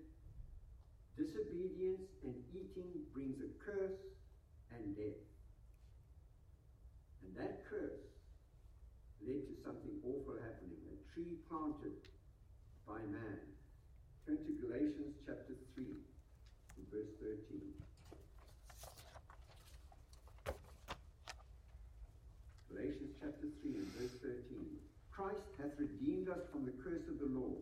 Disobedience 1.19 2.07
and 2.23 2.35
eating 2.55 3.03
brings 3.13 3.41
a 3.43 3.51
curse 3.59 3.99
and 4.71 4.97
death. 4.97 5.19
And 7.25 7.35
that 7.37 7.67
curse 7.69 8.07
led 9.27 9.43
to 9.51 9.55
something 9.65 9.99
awful 10.07 10.39
happening. 10.39 10.79
A 10.89 10.97
tree 11.13 11.43
planted 11.49 11.99
by 12.87 13.03
man. 13.11 13.39
Turn 14.27 14.39
to 14.47 14.53
Galatians 14.63 15.19
chapter 15.27 15.59
3, 15.75 15.85
verse 16.93 17.11
13. 17.19 17.61
Galatians 22.71 23.13
chapter 23.21 23.49
3 23.61 23.75
and 23.75 23.91
verse 23.99 24.17
13. 24.23 24.79
Christ 25.21 25.53
hath 25.61 25.77
redeemed 25.77 26.31
us 26.31 26.41
from 26.51 26.65
the 26.65 26.73
curse 26.81 27.05
of 27.05 27.21
the 27.21 27.29
law, 27.29 27.53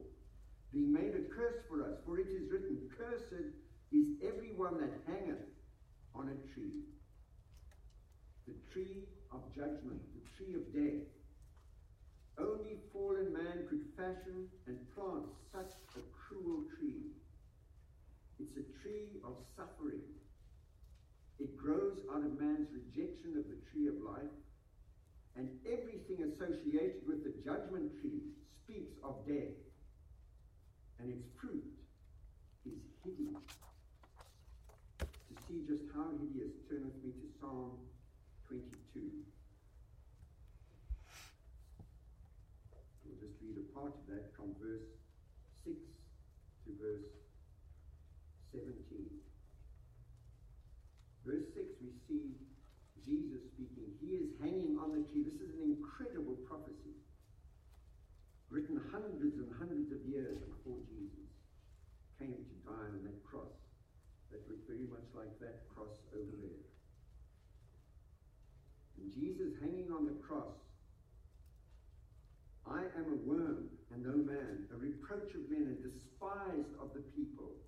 being 0.73 0.93
made 0.93 1.11
a 1.19 1.27
curse 1.35 1.59
for 1.67 1.83
us, 1.83 1.99
for 2.07 2.21
it 2.21 2.29
is 2.31 2.47
written, 2.53 2.87
Cursed 2.95 3.51
is 3.91 4.07
everyone 4.23 4.79
that 4.79 4.95
hangeth 5.11 5.43
on 6.15 6.31
a 6.31 6.39
tree. 6.55 6.87
The 8.47 8.55
tree 8.73 9.03
of 9.33 9.43
judgment, 9.57 9.99
the 10.15 10.23
tree 10.39 10.55
of 10.55 10.71
death. 10.71 11.03
Only 12.39 12.79
fallen 12.93 13.33
man 13.33 13.67
could 13.69 13.83
fashion 13.97 14.47
and 14.69 14.79
plant 14.95 15.27
such 15.51 15.75
a 15.99 16.03
cruel 16.15 16.63
tree. 16.79 17.11
It's 18.39 18.55
a 18.55 18.67
tree 18.83 19.19
of 19.25 19.35
suffering. 19.57 20.07
It 21.41 21.57
grows 21.57 21.99
out 22.15 22.23
of 22.23 22.39
man's 22.39 22.69
rejection 22.71 23.35
of 23.35 23.51
the 23.51 23.59
tree 23.73 23.89
of 23.89 23.99
life 23.99 24.31
and 25.39 25.49
everything 25.65 26.27
associated 26.27 27.07
with 27.07 27.23
the 27.23 27.33
judgment 27.47 27.95
tree 28.01 28.35
speaks 28.65 28.91
of 29.05 29.15
death. 29.25 29.55
And 30.99 31.15
its 31.15 31.29
fruit 31.41 31.63
is 32.67 32.83
hideous. 33.05 33.39
To 34.99 35.35
see 35.47 35.63
just 35.63 35.85
how 35.95 36.11
hideous, 36.19 36.51
turn 36.69 36.91
with 36.91 36.99
me 37.07 37.15
to 37.23 37.31
Psalm 37.39 37.79
22. 38.49 38.67
We'll 43.07 43.23
just 43.23 43.39
read 43.41 43.63
a 43.63 43.67
part 43.79 43.95
of 43.95 44.05
that 44.11 44.35
from 44.35 44.59
verse 44.59 44.91
6 45.65 45.79
to 46.67 46.71
verse 46.83 47.15
17. 48.51 48.75
Verse 51.25 51.47
6, 51.55 51.79
we 51.79 51.95
see 52.09 52.35
Jesus 53.09 53.41
speaking. 53.57 53.89
He 54.05 54.21
is 54.21 54.29
hanging 54.37 54.77
on 54.77 54.93
the 54.93 55.01
tree. 55.09 55.25
This 55.25 55.41
is 55.41 55.57
an 55.57 55.65
incredible 55.65 56.37
prophecy. 56.45 56.93
Written 58.53 58.81
hundreds 58.93 59.37
and 59.41 59.49
hundreds 59.57 59.93
of 59.93 60.01
years 60.05 60.41
before 60.45 60.81
Jesus 60.89 61.29
came 62.21 62.37
to 62.37 62.57
die 62.69 62.89
on 62.93 63.01
that 63.05 63.21
cross. 63.25 63.53
That 64.33 64.45
looked 64.49 64.69
very 64.69 64.89
much 64.89 65.05
like 65.17 65.33
that 65.41 65.69
cross 65.73 65.93
over 66.13 66.37
there. 66.41 66.65
And 68.97 69.07
Jesus 69.19 69.59
hanging 69.61 69.91
on 69.91 70.07
the 70.07 70.15
cross. 70.23 70.55
I 72.67 72.87
am 72.95 73.11
a 73.11 73.19
worm 73.27 73.67
and 73.91 74.05
no 74.05 74.15
man, 74.15 74.69
a 74.71 74.77
reproach 74.77 75.35
of 75.35 75.51
men 75.51 75.75
and 75.75 75.81
despised 75.83 76.71
of 76.79 76.95
the 76.95 77.03
people. 77.17 77.59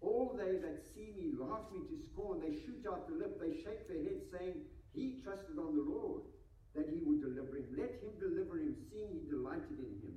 All 0.00 0.34
they 0.34 0.58
that 0.58 0.82
see 0.94 1.14
me 1.14 1.30
laugh 1.38 1.70
me 1.70 1.86
to 1.86 1.96
scorn. 2.10 2.42
They 2.42 2.58
shoot 2.66 2.82
out 2.90 3.06
the 3.06 3.14
lip. 3.14 3.38
They 3.38 3.62
shake 3.62 3.86
their 3.86 4.02
heads, 4.02 4.26
saying, 4.34 4.58
He 4.90 5.22
trusted 5.22 5.58
on 5.58 5.78
the 5.78 5.86
Lord 5.86 6.26
that 6.74 6.90
he 6.90 7.04
would 7.06 7.22
deliver 7.22 7.54
him. 7.54 7.70
Let 7.78 8.02
him 8.02 8.18
deliver 8.18 8.58
him, 8.58 8.74
seeing 8.90 9.14
he 9.14 9.30
delighted 9.30 9.78
in 9.78 9.94
him. 10.02 10.16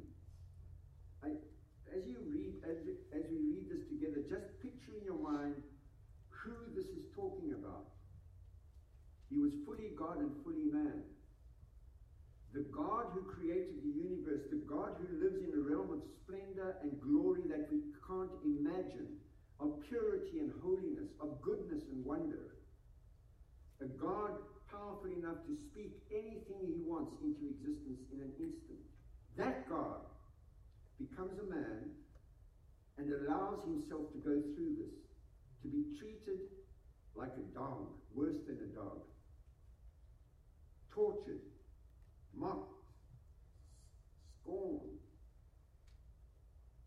I, 1.21 1.29
as 1.93 2.01
you 2.07 2.17
read, 2.25 2.65
as, 2.65 2.81
as 3.13 3.29
we 3.29 3.37
read 3.45 3.69
this 3.69 3.85
together, 3.91 4.25
just 4.25 4.49
picture 4.63 4.97
in 4.97 5.05
your 5.05 5.21
mind 5.21 5.61
who 6.29 6.55
this 6.73 6.89
is 6.89 7.05
talking. 7.13 7.53
He 9.35 9.43
was 9.43 9.51
fully 9.67 9.91
God 9.99 10.23
and 10.23 10.31
fully 10.47 10.71
man. 10.71 11.03
The 12.55 12.63
God 12.71 13.11
who 13.11 13.27
created 13.27 13.83
the 13.83 13.91
universe, 13.91 14.47
the 14.47 14.63
God 14.63 14.95
who 14.95 15.11
lives 15.19 15.43
in 15.43 15.51
a 15.51 15.59
realm 15.59 15.91
of 15.91 15.99
splendor 16.23 16.79
and 16.79 16.95
glory 17.03 17.43
that 17.51 17.67
we 17.67 17.83
can't 18.07 18.31
imagine 18.47 19.19
of 19.59 19.83
purity 19.91 20.39
and 20.39 20.55
holiness, 20.63 21.11
of 21.19 21.41
goodness 21.43 21.83
and 21.91 22.05
wonder. 22.07 22.55
A 23.83 23.91
God 23.99 24.39
powerful 24.71 25.11
enough 25.11 25.43
to 25.51 25.59
speak 25.67 25.99
anything 26.15 26.63
he 26.63 26.79
wants 26.87 27.19
into 27.19 27.51
existence 27.59 28.07
in 28.15 28.23
an 28.23 28.31
instant. 28.39 28.87
That 29.35 29.67
God 29.67 29.99
becomes 30.95 31.35
a 31.43 31.47
man 31.51 31.91
and 32.95 33.11
allows 33.11 33.67
himself 33.67 34.15
to 34.15 34.17
go 34.23 34.39
through 34.55 34.79
this, 34.79 34.95
to 35.59 35.67
be 35.67 35.91
treated 35.99 36.39
like 37.19 37.35
a 37.35 37.47
dog, 37.51 37.91
worse 38.15 38.39
than 38.47 38.63
a 38.63 38.71
dog, 38.71 39.03
tortured, 40.95 41.43
mocked, 42.33 42.71
scorned, 44.41 44.95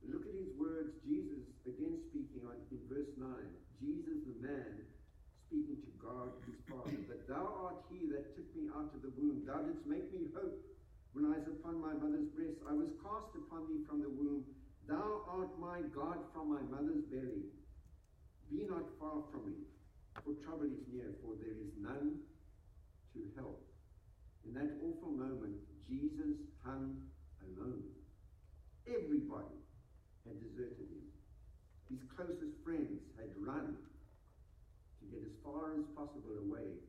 Look 0.08 0.24
at 0.24 0.32
his 0.32 0.56
words, 0.56 0.96
Jesus 1.04 1.44
again 1.68 2.00
speaking 2.08 2.40
on 2.48 2.56
in 2.72 2.80
verse 2.88 3.12
9. 3.20 3.28
Jesus 3.76 4.24
the 4.24 4.40
man 4.40 4.88
speaking 5.46 5.76
to 5.84 5.92
God 6.00 6.32
his 6.48 6.56
Father. 6.64 6.96
But 7.04 7.28
thou 7.28 7.44
art 7.68 7.84
he 7.92 8.08
that 8.16 8.32
took 8.32 8.48
me 8.56 8.72
out 8.72 8.88
of 8.96 9.04
the 9.04 9.12
womb. 9.20 9.44
Thou 9.44 9.60
didst 9.68 9.84
make 9.84 10.08
me 10.16 10.32
hope 10.32 10.56
when 11.12 11.28
I 11.28 11.36
was 11.44 11.60
upon 11.60 11.76
my 11.84 11.92
mother's 11.92 12.32
breast. 12.32 12.56
I 12.64 12.72
was 12.72 12.88
cast 13.04 13.36
upon 13.36 13.68
thee 13.68 13.84
from 13.84 14.00
the 14.00 14.08
womb. 14.08 14.48
Thou 14.88 15.28
art 15.28 15.52
my 15.60 15.84
God 15.92 16.24
from 16.32 16.56
my 16.56 16.64
mother's 16.72 17.04
belly. 17.12 17.52
Be 18.48 18.64
not 18.64 18.88
far 18.96 19.28
from 19.28 19.44
me, 19.44 19.68
for 20.24 20.32
trouble 20.40 20.72
is 20.72 20.88
near, 20.88 21.12
for 21.20 21.36
there 21.36 21.52
is 21.52 21.72
none 21.76 22.24
to 23.12 23.20
help. 23.36 23.60
In 24.48 24.56
that 24.56 24.80
awful 24.80 25.12
moment, 25.12 25.60
Jesus 25.84 26.40
hung 26.64 26.96
alone. 27.44 27.84
Everybody 28.88 29.60
had 30.24 30.40
deserted 30.40 30.88
him. 30.88 31.04
His 31.92 32.00
closest 32.16 32.56
friends 32.64 33.04
had 33.20 33.28
run 33.36 33.76
to 33.76 35.04
get 35.12 35.20
as 35.20 35.36
far 35.44 35.76
as 35.76 35.84
possible 35.92 36.40
away 36.48 36.80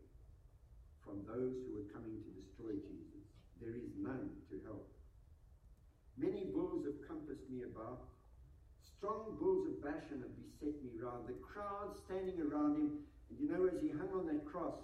from 1.04 1.20
those 1.28 1.60
who 1.68 1.75
were 1.75 1.92
coming 1.92 2.24
to 2.24 2.32
destroy 2.32 2.80
Jesus. 2.80 3.28
There 3.60 3.75
is 3.75 3.92
none 4.00 4.39
to 4.48 4.56
help. 4.63 4.88
Many 6.16 6.48
bulls 6.56 6.88
have 6.88 7.04
compassed 7.12 7.44
me 7.51 7.68
about. 7.68 8.08
Strong 8.80 9.36
bulls 9.36 9.68
of 9.68 9.84
Bashan 9.84 10.24
have 10.24 10.36
beset 10.39 10.80
me 10.80 10.96
round. 10.96 11.28
The 11.28 11.36
crowd 11.44 11.92
standing 12.08 12.39
around 12.39 12.80
him. 12.80 13.04
And 13.28 13.36
you 13.36 13.51
know, 13.51 13.68
as 13.68 13.84
he 13.84 13.92
hung 13.92 14.16
on 14.16 14.32
that 14.32 14.48
cross, 14.48 14.80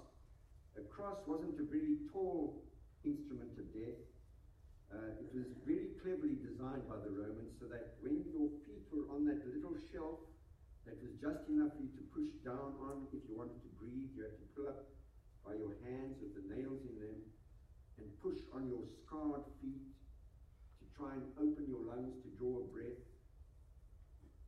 a 0.76 0.84
cross 0.92 1.24
wasn't 1.28 1.56
a 1.60 1.68
very 1.68 2.04
tall 2.12 2.64
instrument 3.04 3.56
of 3.56 3.68
death. 3.72 4.00
Uh, 4.92 5.16
it 5.20 5.32
was 5.32 5.48
very 5.64 5.96
cleverly 6.04 6.40
designed 6.40 6.84
by 6.88 7.00
the 7.00 7.12
Romans 7.12 7.56
so 7.60 7.68
that 7.72 7.96
when 8.04 8.24
your 8.32 8.52
feet 8.64 8.86
were 8.92 9.08
on 9.12 9.26
that 9.28 9.44
little 9.48 9.76
shelf 9.92 10.20
that 10.86 10.96
was 11.02 11.16
just 11.18 11.48
enough 11.50 11.74
for 11.74 11.82
you 11.82 11.92
to 11.98 12.04
push 12.14 12.32
down 12.46 12.78
on 12.84 13.10
if 13.10 13.24
you 13.26 13.34
wanted 13.34 13.58
to 13.66 13.72
breathe, 13.82 14.14
you 14.14 14.22
had 14.28 14.38
to 14.38 14.48
pull 14.54 14.68
up 14.70 14.86
by 15.42 15.58
your 15.58 15.74
hands 15.88 16.22
with 16.22 16.38
the 16.38 16.46
nails 16.46 16.84
in 16.86 16.96
them 17.02 17.20
and 17.98 18.08
push 18.22 18.38
on 18.54 18.70
your 18.70 18.86
scarred 19.04 19.48
feet 19.64 19.90
to 20.80 20.86
try 20.94 21.16
and 21.18 21.26
open 21.42 21.66
your 21.66 21.82
lungs 21.88 22.14
to 22.22 22.30
draw 22.38 22.62
a 22.62 22.68
breath 22.70 23.02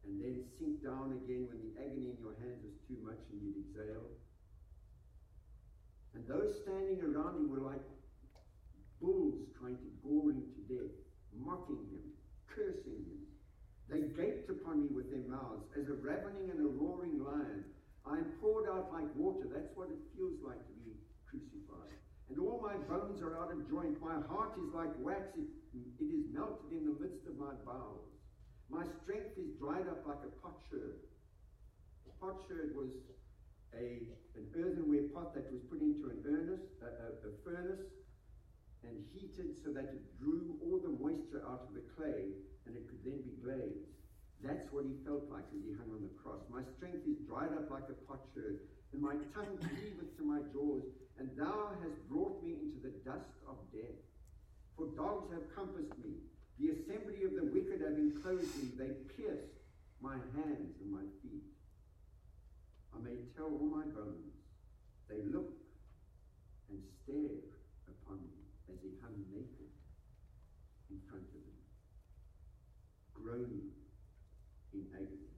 and 0.05 0.21
then 0.21 0.43
sink 0.55 0.83
down 0.83 1.17
again 1.23 1.49
when 1.51 1.59
the 1.59 1.73
agony 1.81 2.15
in 2.15 2.19
your 2.21 2.35
hands 2.39 2.61
was 2.63 2.75
too 2.87 2.99
much 3.03 3.19
and 3.31 3.41
you'd 3.41 3.59
exhale. 3.59 4.07
And 6.17 6.25
those 6.25 6.49
standing 6.65 6.97
around 7.05 7.37
him 7.37 7.45
were 7.45 7.61
like 7.61 7.85
bulls 8.97 9.37
trying 9.53 9.77
to 9.77 9.89
gore 10.01 10.33
him 10.33 10.49
to 10.49 10.61
death, 10.65 10.97
mocking 11.37 11.85
him, 11.93 12.09
cursing 12.49 13.05
him. 13.05 13.21
They 13.85 14.09
gaped 14.17 14.49
upon 14.49 14.81
me 14.81 14.89
with 14.89 15.13
their 15.13 15.29
mouths 15.29 15.69
as 15.77 15.85
a 15.85 16.01
ravening 16.01 16.49
and 16.49 16.65
a 16.65 16.73
roaring 16.73 17.21
lion. 17.21 17.69
I 18.01 18.17
am 18.17 18.33
poured 18.41 18.65
out 18.65 18.89
like 18.89 19.05
water. 19.13 19.45
That's 19.45 19.69
what 19.77 19.93
it 19.93 20.01
feels 20.17 20.41
like 20.41 20.57
to 20.57 20.75
be 20.81 20.97
crucified. 21.29 21.93
And 22.33 22.41
all 22.41 22.65
my 22.65 22.81
bones 22.89 23.21
are 23.21 23.37
out 23.37 23.53
of 23.53 23.69
joint. 23.69 24.01
My 24.01 24.17
heart 24.25 24.57
is 24.57 24.73
like 24.73 24.97
wax. 24.97 25.37
It, 25.37 25.53
it 26.01 26.09
is 26.09 26.33
melted 26.33 26.73
in 26.73 26.89
the 26.89 26.97
midst 26.97 27.29
of 27.29 27.37
my 27.37 27.53
bowels. 27.61 28.09
My 28.73 28.89
strength 29.05 29.37
is 29.37 29.53
dried 29.61 29.85
up 29.85 30.01
like 30.09 30.25
a 30.25 30.33
potsherd. 30.41 30.97
A 32.09 32.13
potsherd 32.17 32.73
was 32.73 32.89
a, 33.75 34.07
an 34.35 34.45
earthenware 34.55 35.09
pot 35.13 35.33
that 35.35 35.51
was 35.51 35.61
put 35.69 35.81
into 35.81 36.07
an 36.07 36.23
earnest, 36.23 36.69
a, 36.79 36.87
a, 36.87 37.07
a 37.27 37.31
furnace 37.43 37.89
and 38.83 38.95
heated 39.11 39.57
so 39.63 39.73
that 39.73 39.91
it 39.91 40.03
drew 40.19 40.55
all 40.63 40.79
the 40.79 40.93
moisture 41.01 41.43
out 41.43 41.67
of 41.67 41.73
the 41.73 41.83
clay 41.97 42.31
and 42.65 42.75
it 42.75 42.87
could 42.87 43.03
then 43.03 43.19
be 43.25 43.35
glazed. 43.43 43.91
That's 44.43 44.69
what 44.71 44.85
he 44.85 44.93
felt 45.01 45.25
like 45.33 45.49
as 45.49 45.65
he 45.65 45.73
hung 45.73 45.89
on 45.89 46.05
the 46.05 46.13
cross. 46.21 46.45
My 46.47 46.61
strength 46.77 47.07
is 47.09 47.17
dried 47.25 47.57
up 47.57 47.73
like 47.73 47.89
a 47.89 47.97
potsherd, 48.05 48.61
and 48.93 49.01
my 49.01 49.17
tongue 49.33 49.57
cleaveth 49.57 50.13
to 50.17 50.23
my 50.23 50.45
jaws, 50.53 50.85
and 51.17 51.33
thou 51.33 51.73
hast 51.81 51.97
brought 52.05 52.37
me 52.45 52.53
into 52.61 52.77
the 52.77 52.93
dust 53.01 53.33
of 53.49 53.57
death. 53.73 53.97
For 54.77 54.93
dogs 54.93 55.33
have 55.33 55.49
compassed 55.57 55.97
me, 55.97 56.21
the 56.61 56.77
assembly 56.77 57.25
of 57.25 57.33
the 57.33 57.49
wicked 57.49 57.81
have 57.81 57.97
enclosed 57.97 58.53
me, 58.61 58.77
they 58.77 58.93
pierced 59.17 59.57
my 60.01 60.21
hands 60.37 60.77
and 60.77 60.93
my 60.93 61.05
feet. 61.25 61.56
I 62.97 63.03
may 63.05 63.21
tell 63.37 63.45
all 63.45 63.69
my 63.69 63.85
bones, 63.93 64.33
they 65.05 65.21
look 65.29 65.53
and 66.65 66.81
stare 67.05 67.45
upon 67.85 68.25
me 68.25 68.41
as 68.73 68.81
he 68.81 68.97
hung 69.05 69.13
naked 69.29 69.69
in 70.89 70.97
front 71.05 71.29
of 71.29 71.37
them, 71.45 71.61
groaning 73.13 73.69
in 74.73 74.89
agony. 74.97 75.29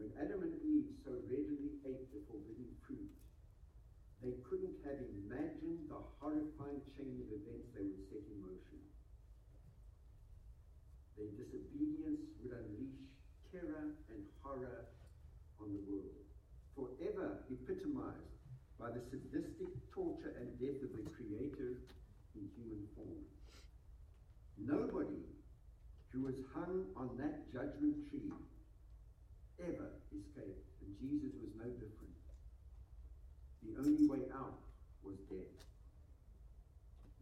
When 0.00 0.16
Adam 0.16 0.40
and 0.40 0.56
Eve 0.64 0.96
so 1.04 1.20
readily 1.28 1.76
ate 1.84 2.08
the 2.16 2.24
forbidden 2.32 2.72
fruit, 2.88 3.12
they 4.24 4.32
couldn't 4.48 4.80
have 4.88 4.96
imagined 5.12 5.92
the 5.92 6.00
horrifying 6.24 6.80
chain 6.96 7.20
of 7.20 7.28
events 7.28 7.68
they 7.76 7.84
would 7.84 8.00
set 8.08 8.24
in 8.32 8.40
motion. 8.40 8.80
Their 11.20 11.28
disobedience 11.36 12.32
would 12.40 12.56
unleash 12.56 12.96
terror 13.56 13.96
and 14.10 14.22
horror 14.42 14.84
on 15.60 15.72
the 15.72 15.80
world, 15.88 16.20
forever 16.74 17.40
epitomized 17.48 18.36
by 18.86 18.94
the 18.94 19.02
sadistic 19.10 19.66
torture 19.90 20.30
and 20.38 20.46
death 20.62 20.78
of 20.78 20.94
the 20.94 21.10
Creator 21.10 21.82
in 22.38 22.46
human 22.54 22.86
form. 22.94 23.18
Nobody 24.62 25.26
who 26.14 26.22
was 26.22 26.38
hung 26.54 26.86
on 26.94 27.10
that 27.18 27.50
judgment 27.50 28.06
tree 28.06 28.30
ever 29.58 29.90
escaped, 30.14 30.70
and 30.86 30.94
Jesus 31.02 31.34
was 31.42 31.50
no 31.58 31.66
different. 31.66 32.14
The 33.66 33.74
only 33.82 34.06
way 34.06 34.22
out 34.30 34.62
was 35.02 35.18
death. 35.26 35.58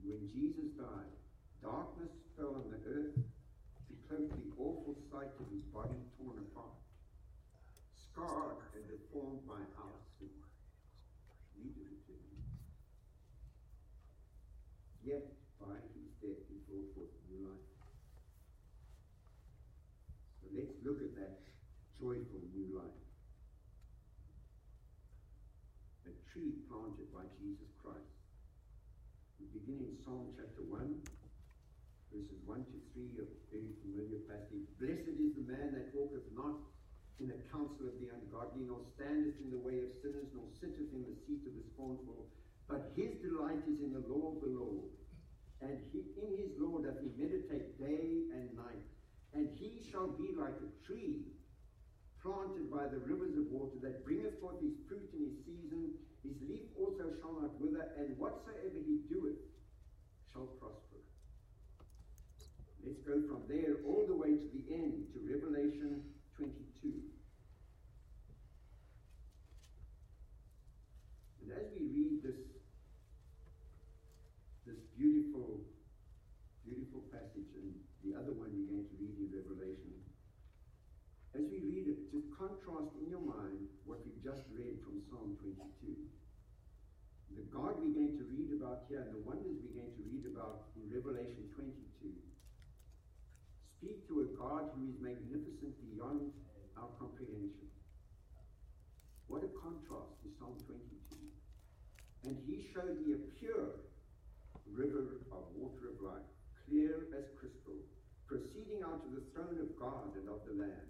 When 0.04 0.20
Jesus 0.36 0.68
died, 0.76 1.16
darkness 1.64 2.12
fell 2.36 2.60
on 2.60 2.68
the 2.68 2.80
earth 2.92 3.16
to 3.16 3.92
cloak 4.04 4.28
the 4.36 4.52
awful 4.60 5.00
sight 5.08 5.32
of 5.40 5.48
his 5.48 5.64
body 5.72 5.96
torn 6.20 6.44
apart, 6.44 6.76
scarred 7.96 8.60
and 8.76 8.84
deformed 8.84 9.48
by 9.48 9.64
our 9.80 9.96
sin. 10.20 10.28
Yet, 15.04 15.36
by 15.60 15.76
his 15.92 16.08
death, 16.24 16.40
he 16.48 16.56
brought 16.64 16.88
forth 16.96 17.12
new 17.28 17.44
life. 17.44 17.68
So 20.40 20.48
let's 20.56 20.72
look 20.80 21.04
at 21.04 21.12
that 21.20 21.44
joyful 22.00 22.40
new 22.56 22.72
life. 22.72 23.04
A 26.08 26.12
tree 26.32 26.56
planted 26.72 27.12
by 27.12 27.28
Jesus 27.36 27.68
Christ. 27.84 28.16
We 29.36 29.52
begin 29.52 29.92
in 29.92 30.00
Psalm 30.00 30.32
chapter 30.40 30.64
1, 30.72 30.80
verses 32.08 32.40
1 32.48 32.64
to 32.64 32.78
3, 32.96 33.20
a 33.20 33.28
very 33.52 33.76
familiar 33.84 34.24
passage. 34.24 34.64
Blessed 34.80 35.20
is 35.20 35.36
the 35.36 35.44
man 35.44 35.76
that 35.76 35.92
walketh 35.92 36.24
not 36.32 36.64
in 37.24 37.32
the 37.32 37.40
counsel 37.48 37.88
of 37.88 37.96
the 37.96 38.12
ungodly, 38.12 38.68
nor 38.68 38.84
standeth 38.92 39.40
in 39.40 39.48
the 39.48 39.64
way 39.64 39.80
of 39.80 39.88
sinners, 40.04 40.28
nor 40.36 40.44
sitteth 40.60 40.92
in 40.92 41.08
the 41.08 41.16
seat 41.24 41.40
of 41.48 41.56
the 41.56 41.64
scornful. 41.72 42.28
But 42.68 42.92
his 42.92 43.16
delight 43.24 43.64
is 43.64 43.80
in 43.80 43.96
the 43.96 44.04
law 44.04 44.36
of 44.36 44.44
the 44.44 44.52
Lord. 44.52 44.92
And 45.64 45.80
he, 45.88 46.04
in 46.20 46.36
his 46.36 46.52
law 46.60 46.84
doth 46.84 47.00
he 47.00 47.08
meditate 47.16 47.80
day 47.80 48.28
and 48.36 48.52
night. 48.52 48.84
And 49.32 49.48
he 49.56 49.80
shall 49.88 50.12
be 50.12 50.36
like 50.36 50.52
a 50.60 50.68
tree 50.84 51.32
planted 52.20 52.68
by 52.68 52.92
the 52.92 53.00
rivers 53.08 53.36
of 53.40 53.48
water, 53.48 53.80
that 53.80 54.04
bringeth 54.04 54.36
forth 54.40 54.60
his 54.60 54.76
fruit 54.84 55.08
in 55.16 55.32
his 55.32 55.36
season. 55.48 55.96
His 56.20 56.36
leaf 56.44 56.68
also 56.76 57.08
shall 57.20 57.40
not 57.40 57.56
wither, 57.56 57.88
and 57.96 58.16
whatsoever 58.20 58.80
he 58.84 59.00
doeth 59.08 59.40
shall 60.32 60.48
prosper. 60.60 61.00
Let's 62.84 63.00
go 63.00 63.16
from 63.28 63.48
there 63.48 63.80
all 63.88 64.04
the 64.08 64.16
way 64.16 64.36
to 64.36 64.48
the 64.52 64.64
end, 64.72 65.08
to 65.12 65.20
Revelation 65.24 66.04
22. 66.36 66.92
And 71.40 71.43
as 71.54 71.70
we 71.78 71.86
read 71.86 72.22
this, 72.22 72.42
this 74.66 74.80
beautiful, 74.98 75.62
beautiful 76.66 77.06
passage, 77.14 77.50
and 77.54 77.74
the 78.02 78.18
other 78.18 78.34
one 78.34 78.50
we're 78.50 78.70
going 78.70 78.86
to 78.90 78.96
read 78.98 79.14
in 79.22 79.30
Revelation, 79.30 79.94
as 81.34 81.46
we 81.50 81.62
read 81.62 81.90
it, 81.90 82.10
just 82.10 82.30
contrast 82.34 82.94
in 82.98 83.10
your 83.10 83.22
mind 83.22 83.66
what 83.86 84.02
we've 84.06 84.22
just 84.22 84.46
read 84.54 84.78
from 84.82 85.02
Psalm 85.10 85.34
22. 85.42 85.94
The 87.34 87.46
God 87.50 87.82
we're 87.82 87.94
going 87.94 88.14
to 88.14 88.24
read 88.30 88.54
about 88.54 88.86
here 88.86 89.02
and 89.02 89.10
the 89.10 89.22
wonders 89.26 89.58
we're 89.58 89.74
going 89.74 89.94
to 89.98 90.04
read 90.06 90.26
about 90.30 90.70
in 90.78 90.86
Revelation 90.86 91.50
22 91.58 91.74
speak 93.84 94.06
to 94.08 94.24
a 94.24 94.28
God 94.38 94.70
who 94.72 94.88
is 94.88 94.96
magnificent 94.96 95.76
beyond 95.92 96.32
our 96.78 96.88
comprehension. 96.96 97.68
What 99.28 99.44
a 99.44 99.50
contrast 99.60 100.16
to 100.24 100.32
Psalm 100.38 100.56
22. 100.64 100.83
And 102.26 102.36
he 102.46 102.64
showed 102.72 103.04
me 103.04 103.12
a 103.12 103.26
pure 103.38 103.84
river 104.72 105.20
of 105.30 105.44
water 105.54 105.92
of 105.92 106.00
life, 106.00 106.30
clear 106.64 107.06
as 107.12 107.28
crystal, 107.38 107.76
proceeding 108.26 108.80
out 108.82 109.04
of 109.04 109.12
the 109.12 109.28
throne 109.32 109.60
of 109.60 109.76
God 109.78 110.16
and 110.16 110.28
of 110.28 110.40
the 110.48 110.56
Lamb. 110.56 110.88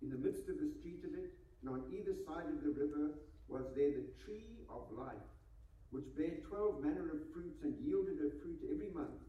In 0.00 0.08
the 0.08 0.16
midst 0.16 0.48
of 0.48 0.56
the 0.56 0.72
street 0.80 1.04
of 1.04 1.12
it, 1.12 1.36
and 1.60 1.68
on 1.68 1.84
either 1.92 2.16
side 2.24 2.48
of 2.48 2.64
the 2.64 2.72
river, 2.72 3.20
was 3.48 3.68
there 3.76 3.92
the 3.92 4.08
tree 4.24 4.64
of 4.72 4.88
life, 4.96 5.28
which 5.90 6.08
bare 6.16 6.40
twelve 6.48 6.80
manner 6.80 7.12
of 7.12 7.28
fruits 7.34 7.60
and 7.62 7.76
yielded 7.84 8.16
her 8.16 8.32
fruit 8.40 8.64
every 8.72 8.88
month. 8.96 9.20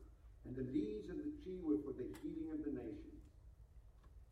And 0.47 0.55
the 0.55 0.71
leaves 0.71 1.09
of 1.09 1.19
the 1.19 1.35
tree 1.43 1.59
were 1.61 1.83
for 1.83 1.91
the 1.91 2.07
healing 2.23 2.49
of 2.55 2.63
the 2.63 2.71
nations. 2.71 3.21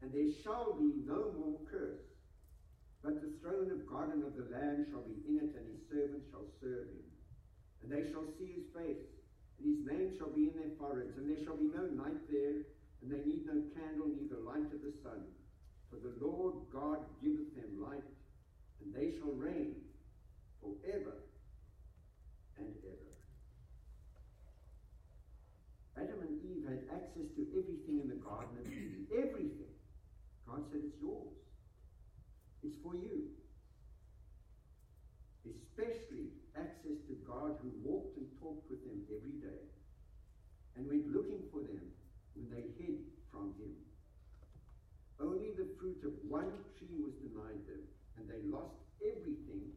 And 0.01 0.13
there 0.13 0.31
shall 0.41 0.73
be 0.79 1.03
no 1.03 1.35
more 1.35 1.59
curse, 1.69 2.07
but 3.03 3.19
the 3.19 3.35
throne 3.43 3.69
of 3.75 3.85
God 3.85 4.13
and 4.15 4.23
of 4.23 4.39
the 4.39 4.47
Lamb 4.47 4.87
shall 4.89 5.03
be 5.03 5.19
in 5.27 5.43
it, 5.43 5.51
and 5.57 5.67
his 5.67 5.83
servants 5.91 6.31
shall 6.31 6.47
serve 6.61 6.87
him. 6.87 7.08
And 7.83 7.91
they 7.91 8.11
shall 8.11 8.27
see 8.37 8.59
his 8.59 8.67
face, 8.75 9.05
and 9.57 9.63
his 9.65 9.81
name 9.87 10.15
shall 10.17 10.29
be 10.29 10.51
in 10.51 10.55
their 10.55 10.75
foreheads, 10.77 11.15
and 11.17 11.29
there 11.29 11.43
shall 11.43 11.57
be 11.57 11.71
no 11.71 11.87
night 11.95 12.19
there, 12.29 12.67
and 13.01 13.07
they 13.07 13.23
need 13.23 13.47
no 13.47 13.63
candle, 13.75 14.11
neither 14.11 14.39
light 14.43 14.67
of 14.71 14.83
the 14.83 14.93
sun 15.03 15.23
for 15.89 15.97
the 15.97 16.13
Lord 16.21 16.55
God 16.71 16.99
giveth 17.21 17.55
them 17.55 17.81
light, 17.81 18.05
and 18.81 18.93
they 18.93 19.17
shall 19.17 19.33
reign 19.33 19.75
forever 20.61 21.17
and 22.57 22.69
ever. 22.85 23.13
Adam 25.97 26.21
and 26.21 26.37
Eve 26.45 26.63
had 26.69 26.85
access 26.93 27.27
to 27.35 27.43
everything 27.57 27.99
in 28.01 28.07
the 28.07 28.21
Garden 28.21 28.55
of 28.59 28.67
Eden. 28.67 29.07
Everything. 29.11 29.73
God 30.47 30.63
said, 30.71 30.81
It's 30.85 31.01
yours. 31.01 31.35
It's 32.63 32.77
for 32.83 32.95
you. 32.95 33.33
Especially 35.43 36.38
God 37.29 37.61
who 37.61 37.69
walked 37.85 38.17
and 38.17 38.25
talked 38.41 38.65
with 38.73 38.81
them 38.89 39.05
every 39.05 39.37
day 39.37 39.61
and 40.75 40.89
went 40.89 41.13
looking 41.13 41.45
for 41.53 41.61
them 41.61 41.85
when 42.33 42.49
they 42.49 42.73
hid 42.81 43.05
from 43.29 43.53
him. 43.61 43.77
Only 45.21 45.53
the 45.53 45.69
fruit 45.77 46.01
of 46.01 46.17
one 46.25 46.49
tree 46.81 46.97
was 46.97 47.13
denied 47.21 47.61
them, 47.69 47.85
and 48.17 48.25
they 48.25 48.41
lost 48.49 48.81
everything. 48.97 49.69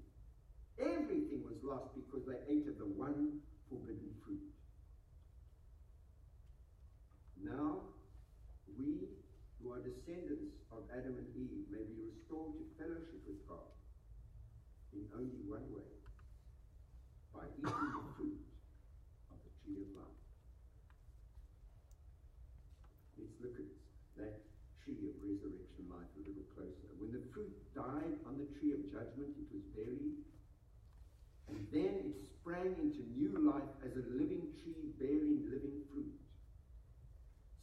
Everything 0.81 1.45
was 1.45 1.61
lost 1.61 1.93
because 1.93 2.25
they 2.25 2.41
ate 2.49 2.65
of 2.73 2.79
the 2.79 2.88
one 2.88 3.45
forbidden 3.69 4.17
fruit. 4.25 4.49
Now, 7.43 7.93
we 8.79 9.12
who 9.61 9.73
are 9.75 9.83
descendants 9.83 10.57
of 10.73 10.88
Adam 10.97 11.21
and 11.21 11.29
Eve 11.37 11.69
may 11.69 11.85
be 11.85 12.01
restored 12.01 12.57
to 12.57 12.65
fellowship 12.81 13.21
with 13.27 13.45
God 13.47 13.69
in 14.95 15.05
only 15.19 15.43
one 15.45 15.67
way 15.75 15.91
eating 17.62 17.94
the 17.94 18.07
fruit 18.18 18.42
of 19.31 19.38
the 19.42 19.53
tree 19.62 19.79
of 19.83 19.90
life. 19.94 20.20
Let's 23.18 23.37
look 23.38 23.57
at 23.62 23.70
that 24.18 24.35
tree 24.83 25.07
of 25.07 25.14
resurrection 25.22 25.87
life 25.87 26.11
a 26.18 26.22
little 26.27 26.48
closer. 26.55 26.90
When 26.98 27.14
the 27.14 27.22
fruit 27.31 27.55
died 27.75 28.18
on 28.27 28.42
the 28.42 28.51
tree 28.59 28.75
of 28.75 28.83
judgment, 28.90 29.38
it 29.38 29.48
was 29.55 29.62
buried. 29.79 30.18
And 31.51 31.59
then 31.70 31.94
it 32.03 32.18
sprang 32.40 32.75
into 32.83 33.07
new 33.14 33.38
life 33.38 33.70
as 33.87 33.94
a 33.94 34.05
living 34.11 34.51
tree 34.62 34.90
bearing 34.98 35.46
living 35.46 35.87
fruit. 35.92 36.14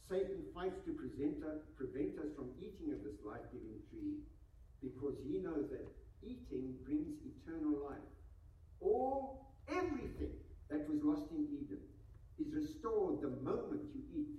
Satan 0.08 0.42
fights 0.54 0.80
to 0.86 0.96
us, 1.46 1.62
prevent 1.76 2.18
us 2.18 2.30
from 2.34 2.50
eating 2.58 2.92
of 2.92 3.02
this 3.04 3.18
life 3.24 3.44
giving 3.52 3.78
tree 3.90 4.18
because 4.82 5.14
he 5.22 5.38
knows 5.38 5.70
that 5.70 5.86
eating 6.22 6.74
brings 6.84 7.14
eternal 7.22 7.78
life. 7.84 8.10
All, 8.80 9.54
everything 9.68 10.34
that 10.68 10.88
was 10.88 10.98
lost 11.02 11.30
in 11.30 11.46
Eden 11.46 11.84
is 12.38 12.52
restored 12.52 13.20
the 13.22 13.30
moment 13.42 13.82
you 13.94 14.02
eat 14.14 14.34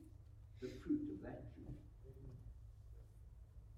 the 0.61 0.69
fruit 0.83 1.07
of 1.13 1.23
that 1.23 1.53
tree. 1.53 1.71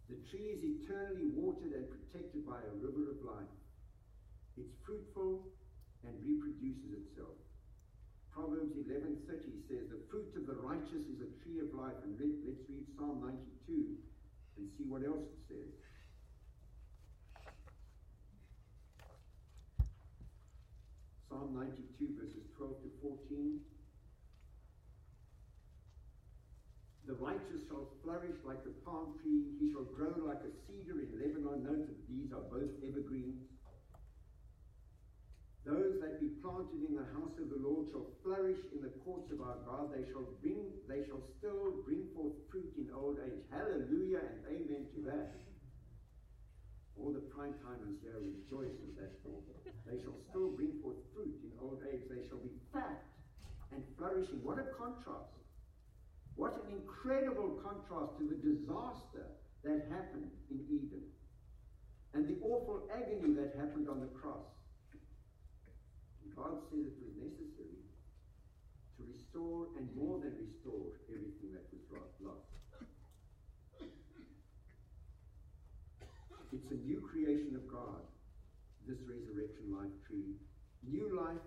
The 0.10 0.17
tree 0.30 0.56
is 0.56 0.63
eternally 0.93 1.34
watered 1.34 1.73
and 1.73 1.89
protected 1.89 2.45
by 2.45 2.62
a 2.62 2.73
river 2.77 3.10
of 3.10 3.17
life. 3.25 3.49
It's 4.58 4.69
fruitful 4.86 5.49
and 6.06 6.13
reproduces 6.21 6.93
itself. 6.93 7.34
Proverbs 8.29 8.77
11:30 8.77 9.62
says, 9.67 9.89
"The 9.89 10.06
fruit 10.10 10.36
of 10.36 10.45
the 10.45 10.56
righteous 10.56 11.06
is 11.10 11.21
a 11.21 11.29
tree 11.41 11.60
of 11.60 11.73
life." 11.73 11.97
And 12.03 12.19
let, 12.19 12.29
let's 12.45 12.69
read 12.69 12.86
Psalm 12.95 13.21
92 13.21 13.97
and 14.58 14.69
see 14.77 14.84
what 14.84 15.03
else 15.03 15.25
it 15.25 15.41
says. 15.47 15.73
Psalm 21.29 21.56
92 21.56 22.13
verses 22.15 22.45
12 22.58 22.82
to 22.84 22.89
14. 23.01 23.65
The 27.06 27.13
righteous 27.15 27.67
shall 27.67 27.89
flourish 28.01 28.38
like 28.45 28.63
a 28.65 28.71
palm 28.86 29.19
tree. 29.19 29.43
He 29.60 29.71
shall 29.71 29.84
grow 29.84 30.13
like 30.23 30.39
a 30.43 30.53
in 30.99 31.10
Lebanon. 31.17 31.63
Note 31.63 31.88
that 31.88 32.01
these 32.10 32.29
are 32.34 32.45
both 32.49 32.71
evergreens. 32.86 33.41
Those 35.63 35.95
that 36.03 36.19
be 36.19 36.27
planted 36.43 36.84
in 36.84 36.99
the 36.99 37.08
house 37.15 37.39
of 37.39 37.47
the 37.47 37.56
Lord 37.63 37.88
shall 37.88 38.12
flourish 38.19 38.60
in 38.75 38.84
the 38.84 38.91
courts 39.08 39.32
of 39.32 39.39
our 39.39 39.63
God. 39.63 39.95
They 39.95 40.03
shall 40.12 40.27
bring, 40.43 40.75
they 40.91 41.08
shall 41.08 41.23
still 41.39 41.79
bring 41.88 42.12
forth 42.12 42.36
fruit 42.51 42.67
in 42.75 42.91
old 42.91 43.15
age. 43.23 43.47
Hallelujah 43.47 44.27
and 44.27 44.39
amen 44.43 44.91
to 44.91 44.99
that. 45.08 45.39
All 46.99 47.15
the 47.15 47.23
prime 47.32 47.56
timers 47.63 47.95
here 48.03 48.19
rejoice 48.19 48.75
at 48.75 48.93
that 48.99 49.23
thought. 49.23 49.47
They 49.88 50.03
shall 50.03 50.19
still 50.29 50.51
bring 50.51 50.84
forth 50.84 50.99
fruit 51.15 51.32
in 51.39 51.56
old 51.63 51.79
age. 51.88 52.12
They 52.12 52.27
shall 52.27 52.43
be 52.43 52.51
fat 52.75 52.99
and 53.71 53.84
flourishing. 53.97 54.43
What 54.43 54.60
a 54.60 54.67
contrast. 54.75 55.32
What 56.36 56.60
an 56.60 56.75
incredible 56.75 57.63
contrast 57.63 58.19
to 58.19 58.27
the 58.27 58.36
disaster 58.36 59.32
that 59.63 59.88
happened 59.89 60.32
in 60.52 60.60
Eden 60.67 61.08
and 62.13 62.28
the 62.28 62.38
awful 62.43 62.84
agony 62.93 63.34
that 63.34 63.56
happened 63.58 63.89
on 63.89 63.99
the 64.02 64.12
cross. 64.13 64.45
God 66.36 66.62
said 66.69 66.82
it 66.82 66.97
was 66.97 67.13
necessary 67.17 67.86
to 68.97 69.02
restore 69.06 69.69
and 69.78 69.86
more 69.95 70.19
than 70.19 70.34
restore 70.38 70.97
everything 71.10 71.54
that 71.54 71.65
was 71.69 71.82
lost. 72.21 72.49
It's 76.54 76.69
a 76.69 76.80
new 76.86 77.02
creation 77.02 77.56
of 77.56 77.65
God, 77.65 78.02
this 78.88 78.97
resurrection 79.10 79.73
life 79.73 79.93
tree. 80.06 80.38
New 80.86 81.10
life 81.17 81.41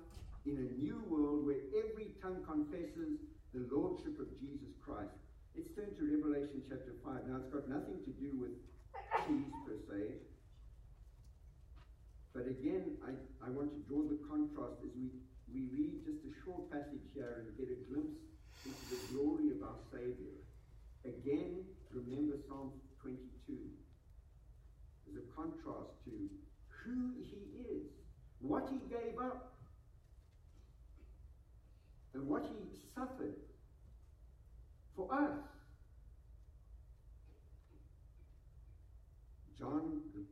in 0.46 0.56
a 0.56 0.68
new 0.80 1.02
world 1.06 1.46
where 1.46 1.62
every 1.78 2.14
tongue 2.22 2.42
confesses 2.46 3.18
the 3.54 3.66
lordship 3.70 4.18
of 4.18 4.26
Jesus 4.40 4.74
Christ. 4.82 5.25
Let's 5.56 5.72
turn 5.72 5.88
to 5.96 6.04
Revelation 6.04 6.60
chapter 6.68 6.92
5. 7.00 7.32
Now, 7.32 7.40
it's 7.40 7.48
got 7.48 7.64
nothing 7.64 8.04
to 8.04 8.12
do 8.20 8.28
with 8.36 8.60
cheese 9.24 9.48
per 9.64 9.80
se. 9.88 10.20
But 12.36 12.44
again, 12.44 13.00
I, 13.00 13.16
I 13.40 13.48
want 13.48 13.72
to 13.72 13.80
draw 13.88 14.04
the 14.04 14.20
contrast 14.28 14.84
as 14.84 14.92
we, 14.92 15.08
we 15.48 15.72
read 15.72 16.04
just 16.04 16.20
a 16.28 16.32
short 16.44 16.68
passage 16.68 17.08
here 17.16 17.40
and 17.40 17.56
get 17.56 17.72
a 17.72 17.78
glimpse 17.88 18.20
into 18.68 18.84
the 18.84 19.00
glory 19.16 19.48
of 19.56 19.64
our 19.64 19.80
Savior. 19.88 20.36
Again, 21.08 21.64
remember 21.88 22.36
Psalm 22.44 22.76
22. 23.00 23.56
There's 25.08 25.24
a 25.24 25.26
contrast 25.32 25.96
to 26.04 26.12
who 26.84 27.16
he 27.16 27.64
is, 27.64 27.88
what 28.44 28.68
he 28.68 28.76
gave 28.92 29.16
up, 29.16 29.56
and 32.12 32.28
what 32.28 32.44
he 32.44 32.60
suffered 32.92 33.40
for 34.96 35.12
us. 35.12 35.36
John, 39.60 40.00
the 40.16 40.24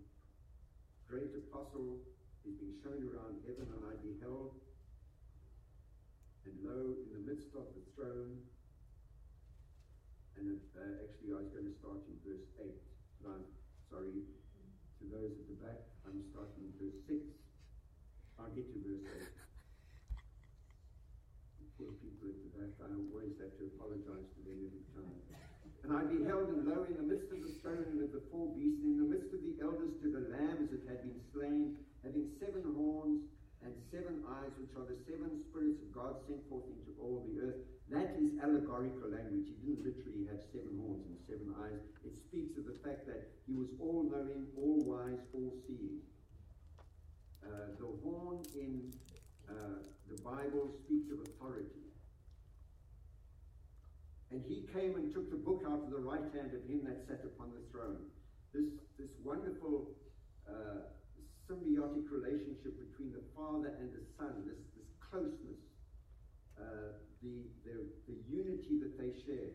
great 1.09 1.37
apostle, 1.37 2.00
is 2.48 2.57
being 2.57 2.77
shown 2.81 3.05
around 3.12 3.44
heaven, 3.44 3.68
and 3.68 3.85
I 3.85 3.94
beheld, 4.00 4.57
and 6.44 6.57
lo, 6.64 6.96
in 6.96 7.09
the 7.12 7.22
midst 7.24 7.53
of 7.57 7.68
the 7.77 7.85
throne, 7.92 8.40
and 10.37 10.61
uh, 10.77 11.09
actually 11.09 11.33
I 11.33 11.40
was 11.40 11.53
going 11.53 11.68
to 11.68 11.77
start 11.81 12.05
in 12.09 12.16
verse 12.24 12.44
8, 12.61 12.68
but 13.20 13.29
I'm 13.33 13.48
sorry 13.88 14.29
to 15.00 15.05
those 15.09 15.37
at 15.40 15.48
the 15.48 15.57
back, 15.61 15.81
I'm 16.05 16.20
starting 16.33 16.68
in 16.68 16.72
verse 16.81 17.00
6. 17.09 17.20
I'll 18.40 18.53
get 18.53 18.68
to 18.72 18.81
verse 18.81 19.09
8 19.09 19.44
poor 21.79 21.90
people 21.98 22.31
at 22.31 22.38
the 22.38 22.50
back. 22.55 22.72
I 22.81 22.88
always 22.94 23.35
have 23.42 23.50
to 23.59 23.64
apologize 23.74 24.31
to 24.31 24.40
them 24.46 24.59
every 24.62 24.87
time. 24.94 25.74
And 25.85 25.92
I 25.92 26.03
beheld, 26.09 26.49
and 26.49 26.64
lo, 26.64 26.88
in 26.88 26.97
the 26.97 27.05
midst 27.05 27.29
of 27.29 27.44
the 27.44 27.53
throne 27.61 27.85
and 27.92 28.01
of 28.01 28.09
the 28.16 28.25
four 28.33 28.49
beasts, 28.57 28.81
and 28.81 28.97
in 28.97 28.99
the 29.05 29.11
midst 29.12 29.37
of 29.37 29.44
the 29.44 29.61
elders 29.61 29.92
stood 30.01 30.16
a 30.16 30.25
lamb 30.33 30.64
as 30.64 30.73
it 30.73 30.88
had 30.88 31.05
been 31.05 31.20
slain, 31.29 31.77
having 32.01 32.33
seven 32.40 32.64
horns 32.73 33.29
and 33.61 33.77
seven 33.92 34.25
eyes, 34.25 34.49
which 34.57 34.73
are 34.81 34.88
the 34.88 34.97
seven 35.05 35.37
spirits 35.44 35.85
of 35.85 35.92
God 35.92 36.16
sent 36.25 36.40
forth 36.49 36.64
into 36.73 36.97
all 36.97 37.20
the 37.29 37.37
earth. 37.44 37.61
That 37.92 38.16
is 38.16 38.33
allegorical 38.40 39.12
language. 39.12 39.44
He 39.44 39.61
didn't 39.61 39.85
literally 39.85 40.25
have 40.33 40.40
seven 40.57 40.73
horns 40.81 41.05
and 41.05 41.20
seven 41.29 41.53
eyes. 41.61 41.77
It 42.01 42.16
speaks 42.33 42.57
of 42.57 42.64
the 42.64 42.81
fact 42.81 43.05
that 43.05 43.29
he 43.44 43.53
was 43.53 43.68
all 43.77 44.09
knowing, 44.09 44.49
all 44.57 44.81
wise, 44.88 45.20
all 45.37 45.53
seeing. 45.68 46.01
Uh, 47.44 47.77
the 47.77 47.92
horn 48.01 48.40
in 48.57 48.88
uh, 49.53 49.85
the 50.09 50.16
Bible 50.25 50.73
speaks 50.88 51.12
of 51.12 51.20
authority. 51.29 51.85
And 54.35 54.42
he 54.51 54.66
came 54.75 54.99
and 54.99 55.14
took 55.14 55.31
the 55.31 55.38
book 55.38 55.62
out 55.62 55.87
of 55.87 55.94
the 55.94 56.03
right 56.03 56.27
hand 56.35 56.51
of 56.59 56.66
him 56.66 56.83
that 56.90 57.07
sat 57.07 57.23
upon 57.23 57.55
the 57.55 57.62
throne. 57.70 58.03
This, 58.51 58.66
this 58.99 59.14
wonderful 59.23 59.94
uh, 60.51 60.90
symbiotic 61.47 62.11
relationship 62.11 62.75
between 62.83 63.14
the 63.14 63.23
Father 63.38 63.70
and 63.79 63.94
the 63.94 64.03
Son, 64.18 64.42
this, 64.42 64.59
this 64.75 64.90
closeness, 64.99 65.62
uh, 66.59 66.99
the, 67.23 67.47
the, 67.62 67.87
the 68.11 68.18
unity 68.27 68.83
that 68.83 68.99
they 68.99 69.14
shared. 69.23 69.55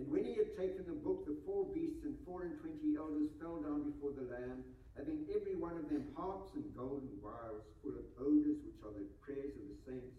And 0.00 0.08
when 0.08 0.24
he 0.24 0.32
had 0.40 0.56
taken 0.56 0.88
the 0.88 0.96
book, 0.96 1.28
the 1.28 1.36
four 1.44 1.68
beasts 1.76 2.08
and 2.08 2.16
four 2.24 2.48
and 2.48 2.56
twenty 2.56 2.96
elders 2.96 3.36
fell 3.36 3.60
down 3.60 3.84
before 3.84 4.16
the 4.16 4.32
Lamb, 4.32 4.64
having 4.96 5.28
every 5.28 5.60
one 5.60 5.76
of 5.76 5.92
them 5.92 6.08
harps 6.16 6.56
and 6.56 6.64
golden 6.72 7.12
vials 7.20 7.68
full 7.84 8.00
of 8.00 8.08
odors, 8.16 8.64
which 8.64 8.80
are 8.80 8.96
the 8.96 9.04
prayers 9.20 9.52
of 9.60 9.68
the 9.68 9.76
saints. 9.84 10.16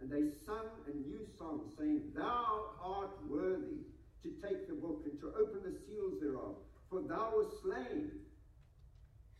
And 0.00 0.10
they 0.10 0.32
sung 0.46 0.64
a 0.88 0.96
new 0.96 1.26
song, 1.38 1.70
saying, 1.78 2.12
Thou 2.14 2.72
art 2.82 3.10
worthy 3.28 3.84
to 4.22 4.28
take 4.42 4.66
the 4.66 4.74
book 4.74 5.04
and 5.04 5.20
to 5.20 5.28
open 5.28 5.60
the 5.62 5.76
seals 5.86 6.20
thereof, 6.20 6.56
for 6.88 7.02
thou 7.02 7.32
wast 7.36 7.60
slain, 7.62 8.10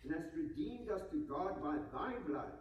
and 0.04 0.12
hast 0.12 0.28
redeemed 0.36 0.90
us 0.90 1.00
to 1.10 1.24
God 1.28 1.62
by 1.62 1.76
thy 1.92 2.12
blood 2.26 2.52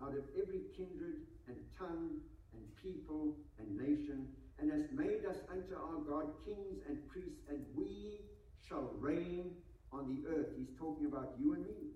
out 0.00 0.14
of 0.14 0.24
every 0.40 0.62
kindred 0.76 1.26
and 1.48 1.56
tongue 1.78 2.18
and 2.54 2.62
people 2.82 3.36
and 3.58 3.76
nation, 3.76 4.28
and 4.60 4.70
hast 4.70 4.92
made 4.92 5.24
us 5.28 5.38
unto 5.50 5.74
our 5.74 5.98
God 6.08 6.32
kings 6.44 6.78
and 6.88 6.98
priests, 7.08 7.40
and 7.48 7.64
we 7.74 8.20
shall 8.68 8.94
reign 8.98 9.50
on 9.92 10.06
the 10.06 10.28
earth. 10.30 10.48
He's 10.56 10.76
talking 10.78 11.06
about 11.06 11.34
you 11.38 11.54
and 11.54 11.66
me. 11.66 11.94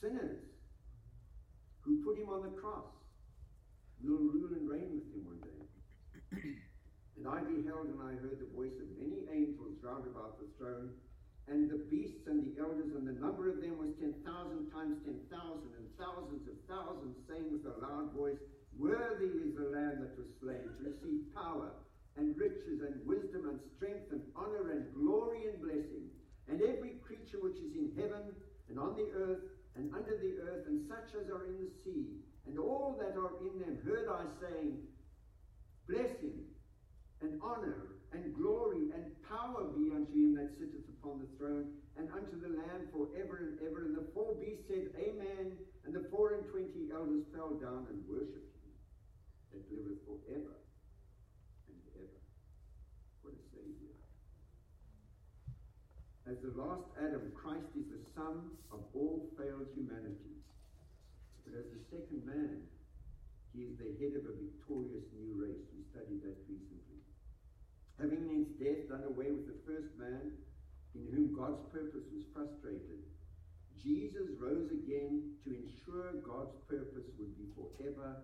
Sinners 0.00 0.38
who 1.82 2.02
put 2.04 2.16
him 2.16 2.28
on 2.28 2.42
the 2.42 2.60
cross 2.60 2.99
rule 4.02 4.48
and 4.52 4.68
reign 4.68 4.90
with 4.96 5.06
him 5.12 5.22
one 5.24 5.40
day. 5.44 5.60
and 7.16 7.24
I 7.28 7.44
beheld 7.44 7.92
and 7.92 8.00
I 8.00 8.16
heard 8.20 8.40
the 8.40 8.50
voice 8.56 8.76
of 8.80 8.88
many 8.96 9.28
angels 9.28 9.76
round 9.82 10.08
about 10.08 10.40
the 10.40 10.48
throne, 10.56 10.96
and 11.48 11.68
the 11.68 11.82
beasts 11.90 12.26
and 12.26 12.46
the 12.46 12.60
elders, 12.60 12.94
and 12.94 13.08
the 13.08 13.18
number 13.18 13.50
of 13.50 13.60
them 13.60 13.76
was 13.76 13.90
ten 13.98 14.14
thousand 14.24 14.70
times 14.70 15.02
ten 15.04 15.18
thousand, 15.28 15.72
and 15.76 15.86
thousands 15.98 16.46
of 16.48 16.56
thousands, 16.70 17.16
saying 17.28 17.50
with 17.50 17.66
a 17.66 17.76
loud 17.82 18.14
voice, 18.14 18.38
Worthy 18.78 19.28
is 19.44 19.58
the 19.58 19.68
Lamb 19.74 20.00
that 20.00 20.14
was 20.16 20.30
slain 20.40 20.62
to 20.62 20.72
receive 20.80 21.26
power 21.34 21.74
and 22.16 22.38
riches 22.38 22.80
and 22.86 23.02
wisdom 23.04 23.50
and 23.50 23.60
strength 23.76 24.08
and 24.14 24.22
honor 24.36 24.70
and 24.70 24.94
glory 24.94 25.50
and 25.50 25.60
blessing 25.60 26.08
and 26.50 26.62
every 26.62 26.98
creature 27.06 27.38
which 27.38 27.58
is 27.62 27.74
in 27.78 27.94
heaven 27.94 28.34
and 28.68 28.78
on 28.78 28.96
the 28.98 29.06
earth 29.14 29.46
and 29.76 29.94
under 29.94 30.18
the 30.18 30.34
earth, 30.50 30.66
and 30.66 30.82
such 30.90 31.14
as 31.14 31.30
are 31.30 31.46
in 31.46 31.54
the 31.62 31.70
sea, 31.84 32.18
and 32.46 32.58
all 32.58 32.96
that 32.98 33.16
are 33.16 33.36
in 33.40 33.60
them, 33.60 33.78
heard 33.84 34.08
I 34.08 34.24
saying, 34.40 34.78
Blessing 35.88 36.46
and 37.20 37.40
honor 37.42 37.98
and 38.12 38.34
glory 38.34 38.90
and 38.94 39.04
power 39.28 39.70
be 39.76 39.90
unto 39.94 40.12
him 40.12 40.34
that 40.34 40.50
sitteth 40.58 40.86
upon 40.98 41.20
the 41.20 41.30
throne, 41.38 41.66
and 41.96 42.08
unto 42.10 42.40
the 42.40 42.48
Lamb 42.48 42.88
for 42.92 43.06
ever 43.18 43.36
and 43.38 43.58
ever. 43.66 43.84
And 43.84 43.96
the 43.96 44.06
four 44.14 44.34
beasts 44.34 44.66
said, 44.68 44.90
Amen. 44.98 45.58
And 45.84 45.94
the 45.94 46.06
four 46.10 46.34
and 46.34 46.44
twenty 46.50 46.90
elders 46.92 47.24
fell 47.34 47.56
down 47.58 47.86
and 47.90 48.02
worshipped 48.06 48.54
him 48.62 48.72
that 49.52 49.64
liveth 49.70 50.00
forever 50.06 50.54
and 51.68 51.78
ever. 51.98 52.20
What 53.22 53.34
a 53.34 53.44
Savior. 53.50 53.94
As 56.30 56.38
the 56.42 56.54
last 56.54 56.86
Adam, 56.98 57.32
Christ 57.34 57.70
is 57.74 57.86
the 57.90 58.02
sum 58.14 58.54
of 58.72 58.80
all 58.94 59.26
failed 59.38 59.66
humanity. 59.74 60.29
But 61.50 61.66
as 61.66 61.70
the 61.74 61.82
second 61.90 62.22
man, 62.22 62.62
he 63.50 63.66
is 63.66 63.74
the 63.74 63.90
head 63.98 64.14
of 64.14 64.22
a 64.30 64.38
victorious 64.38 65.02
new 65.18 65.34
race. 65.34 65.66
We 65.74 65.82
studied 65.90 66.22
that 66.22 66.38
recently. 66.46 67.02
Having 67.98 68.30
in 68.30 68.46
his 68.46 68.54
death 68.54 68.86
done 68.86 69.02
away 69.02 69.34
with 69.34 69.50
the 69.50 69.58
first 69.66 69.90
man, 69.98 70.38
in 70.94 71.10
whom 71.10 71.34
God's 71.34 71.58
purpose 71.74 72.06
was 72.14 72.22
frustrated, 72.30 73.02
Jesus 73.82 74.30
rose 74.38 74.70
again 74.70 75.34
to 75.42 75.50
ensure 75.50 76.22
God's 76.22 76.54
purpose 76.70 77.10
would 77.18 77.34
be 77.34 77.50
forever 77.58 78.22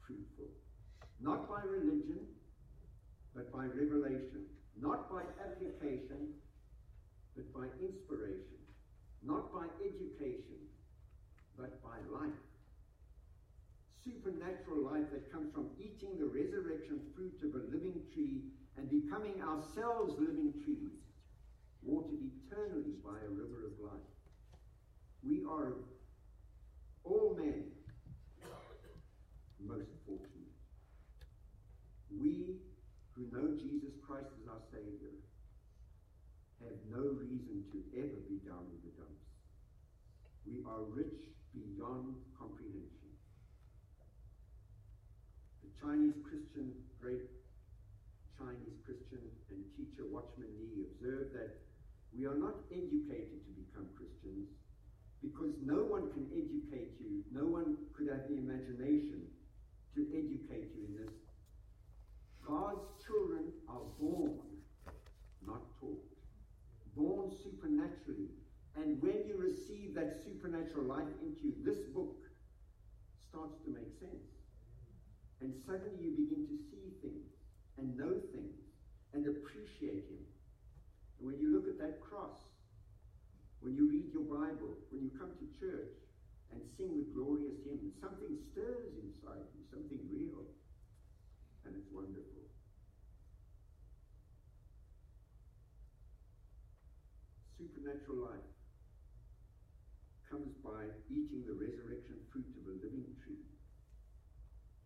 fruitful. 0.00 0.48
Not 1.20 1.48
by 1.48 1.60
religion, 1.60 2.24
but 3.34 3.52
by 3.52 3.68
revelation. 3.68 4.48
Not 4.80 5.12
by 5.12 5.28
application, 5.44 6.40
but 7.36 7.52
by 7.52 7.68
inspiration. 7.84 8.64
Not 9.20 9.52
by 9.52 9.68
education, 9.84 10.72
but 11.58 11.82
by 11.82 12.00
life. 12.08 12.45
Supernatural 14.06 14.86
life 14.86 15.10
that 15.10 15.32
comes 15.32 15.52
from 15.52 15.66
eating 15.82 16.14
the 16.16 16.30
resurrection 16.30 17.02
fruit 17.14 17.34
of 17.42 17.58
a 17.58 17.66
living 17.74 18.00
tree 18.14 18.46
and 18.78 18.88
becoming 18.88 19.42
ourselves 19.42 20.14
living 20.18 20.54
trees, 20.62 20.94
watered 21.82 22.22
eternally 22.22 22.94
by 23.02 23.18
a 23.26 23.30
river 23.34 23.66
of 23.66 23.74
life. 23.82 24.06
We 25.26 25.42
are 25.50 25.74
all 27.02 27.34
men 27.36 27.64
most 29.66 29.90
fortunate. 30.06 30.54
We 32.10 32.62
who 33.12 33.26
know 33.34 33.58
Jesus 33.58 33.98
Christ 34.06 34.30
as 34.38 34.46
our 34.46 34.62
Savior 34.70 35.18
have 36.62 36.78
no 36.86 37.18
reason 37.18 37.66
to 37.74 37.78
ever 37.98 38.22
be 38.30 38.38
down 38.46 38.70
in 38.70 38.78
the 38.86 38.94
dumps. 38.94 39.26
We 40.46 40.62
are 40.62 40.86
rich 40.94 41.26
beyond 41.50 42.14
comprehension. 42.38 43.10
The 45.66 45.72
Chinese 45.86 46.18
Christian, 46.26 46.74
great 46.98 47.30
Chinese 48.34 48.74
Christian 48.82 49.22
and 49.54 49.62
teacher 49.78 50.02
Watchman 50.10 50.50
Nee 50.58 50.82
observed 50.82 51.30
that 51.38 51.62
we 52.10 52.26
are 52.26 52.34
not 52.34 52.58
educated 52.74 53.38
to 53.46 53.52
become 53.54 53.86
Christians 53.94 54.50
because 55.22 55.54
no 55.62 55.86
one 55.86 56.10
can 56.10 56.26
educate 56.34 56.98
you, 56.98 57.22
no 57.30 57.46
one 57.46 57.78
could 57.94 58.10
have 58.10 58.26
the 58.26 58.34
imagination 58.34 59.30
to 59.94 60.02
educate 60.10 60.74
you 60.74 60.90
in 60.90 61.06
this. 61.06 61.14
God's 62.42 62.82
children 63.06 63.54
are 63.70 63.86
born, 64.02 64.42
not 65.46 65.62
taught. 65.78 66.02
Born 66.98 67.30
supernaturally. 67.30 68.34
And 68.74 69.00
when 69.00 69.22
you 69.22 69.38
receive 69.38 69.94
that 69.94 70.18
supernatural 70.18 70.84
life 70.84 71.14
into 71.22 71.46
you, 71.46 71.54
this 71.62 71.86
book 71.94 72.18
starts 73.30 73.54
to 73.62 73.70
make 73.70 73.94
sense. 74.02 74.35
And 75.40 75.52
suddenly 75.66 76.00
you 76.00 76.16
begin 76.16 76.48
to 76.48 76.56
see 76.72 76.96
things 77.04 77.28
and 77.76 77.96
know 77.96 78.16
things 78.32 78.56
and 79.12 79.28
appreciate 79.28 80.08
Him. 80.08 80.24
And 81.18 81.28
when 81.28 81.38
you 81.40 81.52
look 81.52 81.68
at 81.68 81.78
that 81.78 82.00
cross, 82.00 82.40
when 83.60 83.74
you 83.74 83.88
read 83.88 84.12
your 84.12 84.24
Bible, 84.24 84.76
when 84.90 85.02
you 85.02 85.10
come 85.18 85.32
to 85.36 85.46
church 85.60 85.92
and 86.52 86.60
sing 86.76 86.96
the 86.96 87.08
glorious 87.12 87.56
hymns, 87.64 87.92
something 88.00 88.38
stirs 88.52 88.94
inside 89.02 89.44
you, 89.52 89.60
something 89.68 90.00
real. 90.08 90.44
And 91.64 91.74
it's 91.74 91.90
wonderful. 91.90 92.46
Supernatural 97.58 98.30
life 98.30 98.50
comes 100.30 100.52
by 100.62 100.86
eating 101.10 101.42
the 101.46 101.56
resurrection 101.56 102.20
fruit 102.30 102.46
of 102.60 102.70
a 102.70 102.74
living 102.78 103.08
tree. 103.24 103.42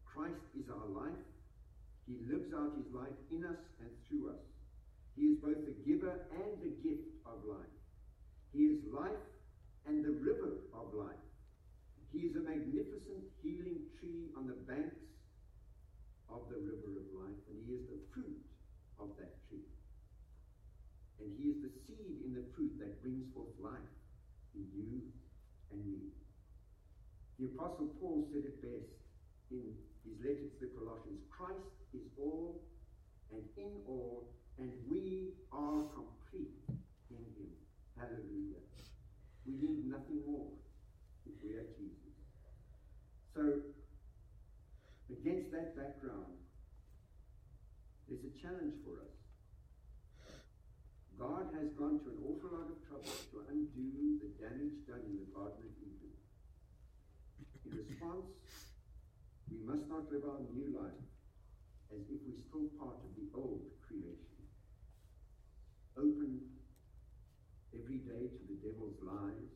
Christ 0.06 0.40
is 0.56 0.60
our 0.70 0.88
life. 0.90 1.22
He 2.06 2.18
lives 2.26 2.50
out 2.54 2.74
his 2.78 2.88
life 2.94 3.14
in 3.30 3.44
us 3.44 3.61
and 3.78 3.90
through 4.09 4.30
us. 4.30 4.42
He 5.14 5.35
is 5.35 5.38
both 5.38 5.59
the 5.62 5.76
giver 5.87 6.26
and 6.33 6.50
the 6.62 6.72
gift 6.83 7.06
of 7.26 7.42
life. 7.46 7.76
He 8.52 8.74
is 8.74 8.80
life 8.90 9.26
and 9.87 10.04
the 10.04 10.14
river 10.22 10.64
of 10.74 10.94
life. 10.94 11.22
He 12.12 12.26
is 12.26 12.35
a 12.35 12.42
magnificent 12.42 13.22
healing 13.42 13.87
tree 13.98 14.30
on 14.37 14.46
the 14.50 14.59
banks 14.66 14.98
of 16.26 16.46
the 16.50 16.59
river 16.59 16.98
of 16.98 17.06
life, 17.14 17.40
and 17.50 17.56
he 17.66 17.74
is 17.78 17.87
the 17.87 18.02
fruit 18.14 18.42
of 18.98 19.14
that 19.18 19.38
tree. 19.46 19.66
And 21.22 21.30
he 21.38 21.54
is 21.54 21.59
the 21.62 21.70
seed 21.87 22.26
in 22.26 22.35
the 22.35 22.46
fruit 22.54 22.74
that 22.78 23.02
brings 23.02 23.26
forth 23.35 23.54
life 23.62 23.92
in 24.54 24.66
you 24.74 25.02
and 25.70 25.80
me. 25.87 26.11
The 27.38 27.46
Apostle 27.54 27.94
Paul 28.00 28.26
said 28.33 28.44
it 28.44 28.59
best 28.62 28.90
in 29.50 29.74
his 30.06 30.16
letter 30.22 30.46
to 30.46 30.58
the 30.60 30.70
Colossians 30.78 31.22
Christ 31.30 31.74
is 31.94 32.06
all 32.18 32.62
and 33.32 33.42
in 33.56 33.72
all, 33.86 34.30
and 34.58 34.70
we 34.90 35.34
are 35.52 35.86
complete 35.94 36.58
in 37.10 37.22
him. 37.38 37.52
Hallelujah. 37.98 38.62
We 39.46 39.54
need 39.54 39.90
nothing 39.90 40.22
more 40.26 40.50
if 41.26 41.34
we 41.42 41.54
are 41.54 41.66
Jesus. 41.78 42.14
So, 43.34 43.42
against 45.10 45.52
that 45.52 45.76
background, 45.76 46.38
there's 48.08 48.26
a 48.26 48.34
challenge 48.42 48.74
for 48.82 48.98
us. 49.06 49.14
God 51.14 51.52
has 51.52 51.68
gone 51.76 52.00
to 52.00 52.08
an 52.10 52.20
awful 52.24 52.50
lot 52.50 52.72
of 52.72 52.80
trouble 52.88 53.12
to 53.12 53.36
undo 53.52 54.18
the 54.24 54.32
damage 54.40 54.80
done 54.88 55.04
in 55.04 55.20
the 55.20 55.28
Garden 55.30 55.68
of 55.68 55.76
Eden. 55.84 56.16
In 57.68 57.76
response, 57.76 58.39
we 59.50 59.58
must 59.66 59.82
not 59.90 60.06
live 60.14 60.22
our 60.22 60.38
new 60.54 60.70
life 60.78 61.04
as 61.90 62.06
if 62.06 62.22
we're 62.22 62.38
still 62.46 62.70
part 62.78 63.02
of 63.02 63.10
the 63.18 63.26
old 63.34 63.66
creation. 63.82 64.38
Open 65.98 66.38
every 67.74 67.98
day 68.06 68.30
to 68.30 68.42
the 68.46 68.58
devil's 68.62 68.94
lies, 69.02 69.50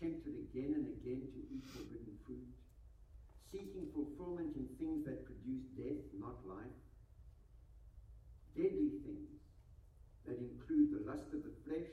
tempted 0.00 0.32
again 0.48 0.72
and 0.80 0.88
again 0.96 1.28
to 1.28 1.40
eat 1.52 1.64
forbidden 1.76 2.16
fruit, 2.24 2.48
seeking 3.52 3.92
fulfillment 3.92 4.56
in 4.56 4.64
things 4.80 5.04
that 5.04 5.28
produce 5.28 5.68
death, 5.76 6.00
not 6.16 6.40
life, 6.48 6.80
deadly 8.56 8.96
things 9.04 9.28
that 10.24 10.40
include 10.40 10.88
the 10.88 11.04
lust 11.04 11.28
of 11.36 11.44
the 11.44 11.54
flesh, 11.68 11.92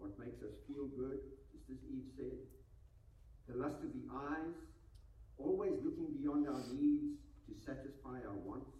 what 0.00 0.16
makes 0.18 0.40
us 0.40 0.56
feel 0.64 0.88
good, 0.96 1.20
just 1.52 1.68
as 1.68 1.80
Eve 1.92 2.08
said, 2.16 2.40
the 3.52 3.60
lust 3.60 3.84
of 3.84 3.92
the 3.92 4.08
eyes, 4.08 4.56
always 5.38 5.72
looking 5.84 6.12
beyond 6.20 6.48
our 6.48 6.62
needs 6.72 7.18
to 7.48 7.52
satisfy 7.64 8.20
our 8.26 8.38
wants, 8.44 8.70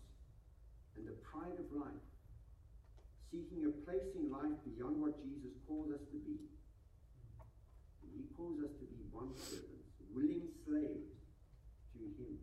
and 0.96 1.06
the 1.06 1.16
pride 1.24 1.56
of 1.58 1.68
life, 1.72 2.04
seeking 3.30 3.64
a 3.64 3.72
place 3.84 4.12
in 4.14 4.30
life 4.30 4.56
beyond 4.64 5.00
what 5.00 5.16
Jesus 5.24 5.56
calls 5.66 5.90
us 5.92 6.04
to 6.12 6.18
be. 6.20 6.36
He 8.12 8.28
calls 8.36 8.60
us 8.60 8.70
to 8.76 8.84
be 8.84 9.08
bondservants, 9.08 9.88
willing 10.12 10.52
slaves 10.66 11.16
to 11.96 12.04
him. 12.20 12.36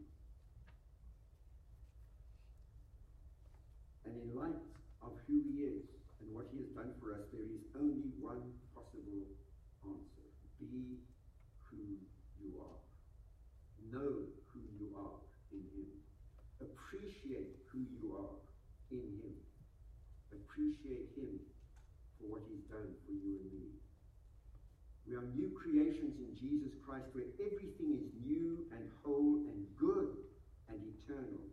And 4.06 4.18
in 4.18 4.34
light 4.34 4.66
of 5.04 5.14
who 5.28 5.44
he 5.46 5.62
is 5.62 5.86
and 6.22 6.34
what 6.34 6.50
he 6.52 6.58
has 6.66 6.74
done 6.74 6.98
for 7.00 7.14
us, 7.14 7.22
there 7.32 7.46
is 7.46 7.62
only 7.78 8.10
one 8.18 8.42
possible 8.74 9.30
answer. 9.86 10.26
Be 10.60 10.98
who 11.70 12.02
you 12.42 12.58
are. 12.60 12.82
Know 13.94 14.26
who 14.50 14.60
you 14.74 14.90
are 14.98 15.22
in 15.54 15.62
him. 15.78 15.90
Appreciate 16.60 17.56
who 17.72 17.86
you 17.94 18.18
are 18.18 18.36
in 18.92 19.06
him. 19.22 19.38
Appreciate 20.60 21.08
him 21.16 21.40
for 22.20 22.36
what 22.36 22.44
he's 22.52 22.68
done 22.68 22.92
for 23.08 23.16
you 23.16 23.40
and 23.40 23.48
me. 23.48 23.72
We 25.08 25.16
are 25.16 25.24
new 25.32 25.56
creations 25.56 26.20
in 26.20 26.36
Jesus 26.36 26.76
Christ 26.84 27.08
where 27.16 27.32
everything 27.40 27.96
is 27.96 28.12
new 28.28 28.68
and 28.76 28.84
whole 29.00 29.40
and 29.48 29.64
good 29.80 30.20
and 30.68 30.84
eternal, 30.84 31.48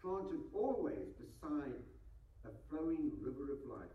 planted 0.00 0.40
always 0.56 1.04
beside 1.20 1.84
a 2.48 2.52
flowing 2.72 3.12
river 3.20 3.52
of 3.52 3.60
life, 3.68 3.92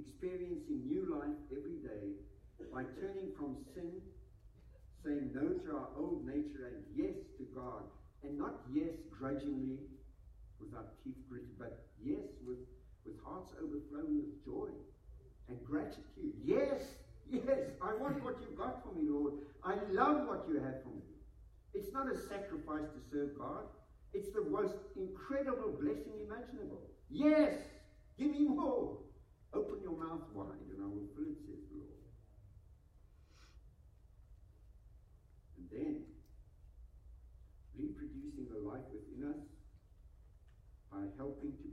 experiencing 0.00 0.88
new 0.88 1.04
life 1.12 1.36
every 1.52 1.76
day 1.84 2.16
by 2.72 2.88
turning 2.96 3.36
from 3.36 3.52
sin, 3.76 4.00
saying 5.04 5.28
no 5.36 5.44
to 5.44 5.76
our 5.76 5.92
old 6.00 6.24
nature 6.24 6.72
and 6.72 6.80
yes 6.96 7.20
to 7.36 7.44
God, 7.52 7.84
and 8.24 8.32
not 8.40 8.64
yes 8.72 8.96
grudgingly 9.12 9.76
with 10.56 10.72
our 10.72 10.88
teeth 11.04 11.20
gritted, 11.28 11.52
but 11.60 11.84
yes 12.00 12.24
with, 12.48 12.64
with 13.08 13.24
hearts 13.24 13.52
overflowing 13.56 14.20
with 14.20 14.44
joy 14.44 14.68
and 15.48 15.56
gratitude. 15.64 16.36
Yes, 16.44 16.82
yes, 17.30 17.72
I 17.80 17.94
want 17.96 18.22
what 18.22 18.36
you've 18.40 18.58
got 18.58 18.84
for 18.84 18.92
me, 18.92 19.08
Lord. 19.08 19.34
I 19.64 19.74
love 19.90 20.28
what 20.28 20.44
you 20.48 20.60
have 20.60 20.82
for 20.84 20.92
me. 20.92 21.08
It's 21.72 21.92
not 21.92 22.12
a 22.12 22.16
sacrifice 22.16 22.88
to 22.92 23.00
serve 23.10 23.38
God. 23.38 23.64
It's 24.12 24.32
the 24.32 24.44
most 24.50 24.74
incredible 24.96 25.76
blessing 25.80 26.20
imaginable. 26.20 26.80
Yes, 27.10 27.54
give 28.18 28.30
me 28.30 28.44
more. 28.48 28.98
Open 29.54 29.80
your 29.82 29.96
mouth 29.96 30.28
wide 30.34 30.68
and 30.68 30.82
I 30.82 30.86
will 30.86 31.08
fill 31.16 31.32
it, 31.32 31.40
says 31.48 31.64
the 31.72 31.80
Lord. 31.80 32.04
And 35.56 35.66
then, 35.72 35.96
reproducing 37.78 38.48
the 38.52 38.60
life 38.68 38.84
within 38.92 39.32
us 39.32 39.40
by 40.92 41.04
helping 41.16 41.52
to 41.52 41.67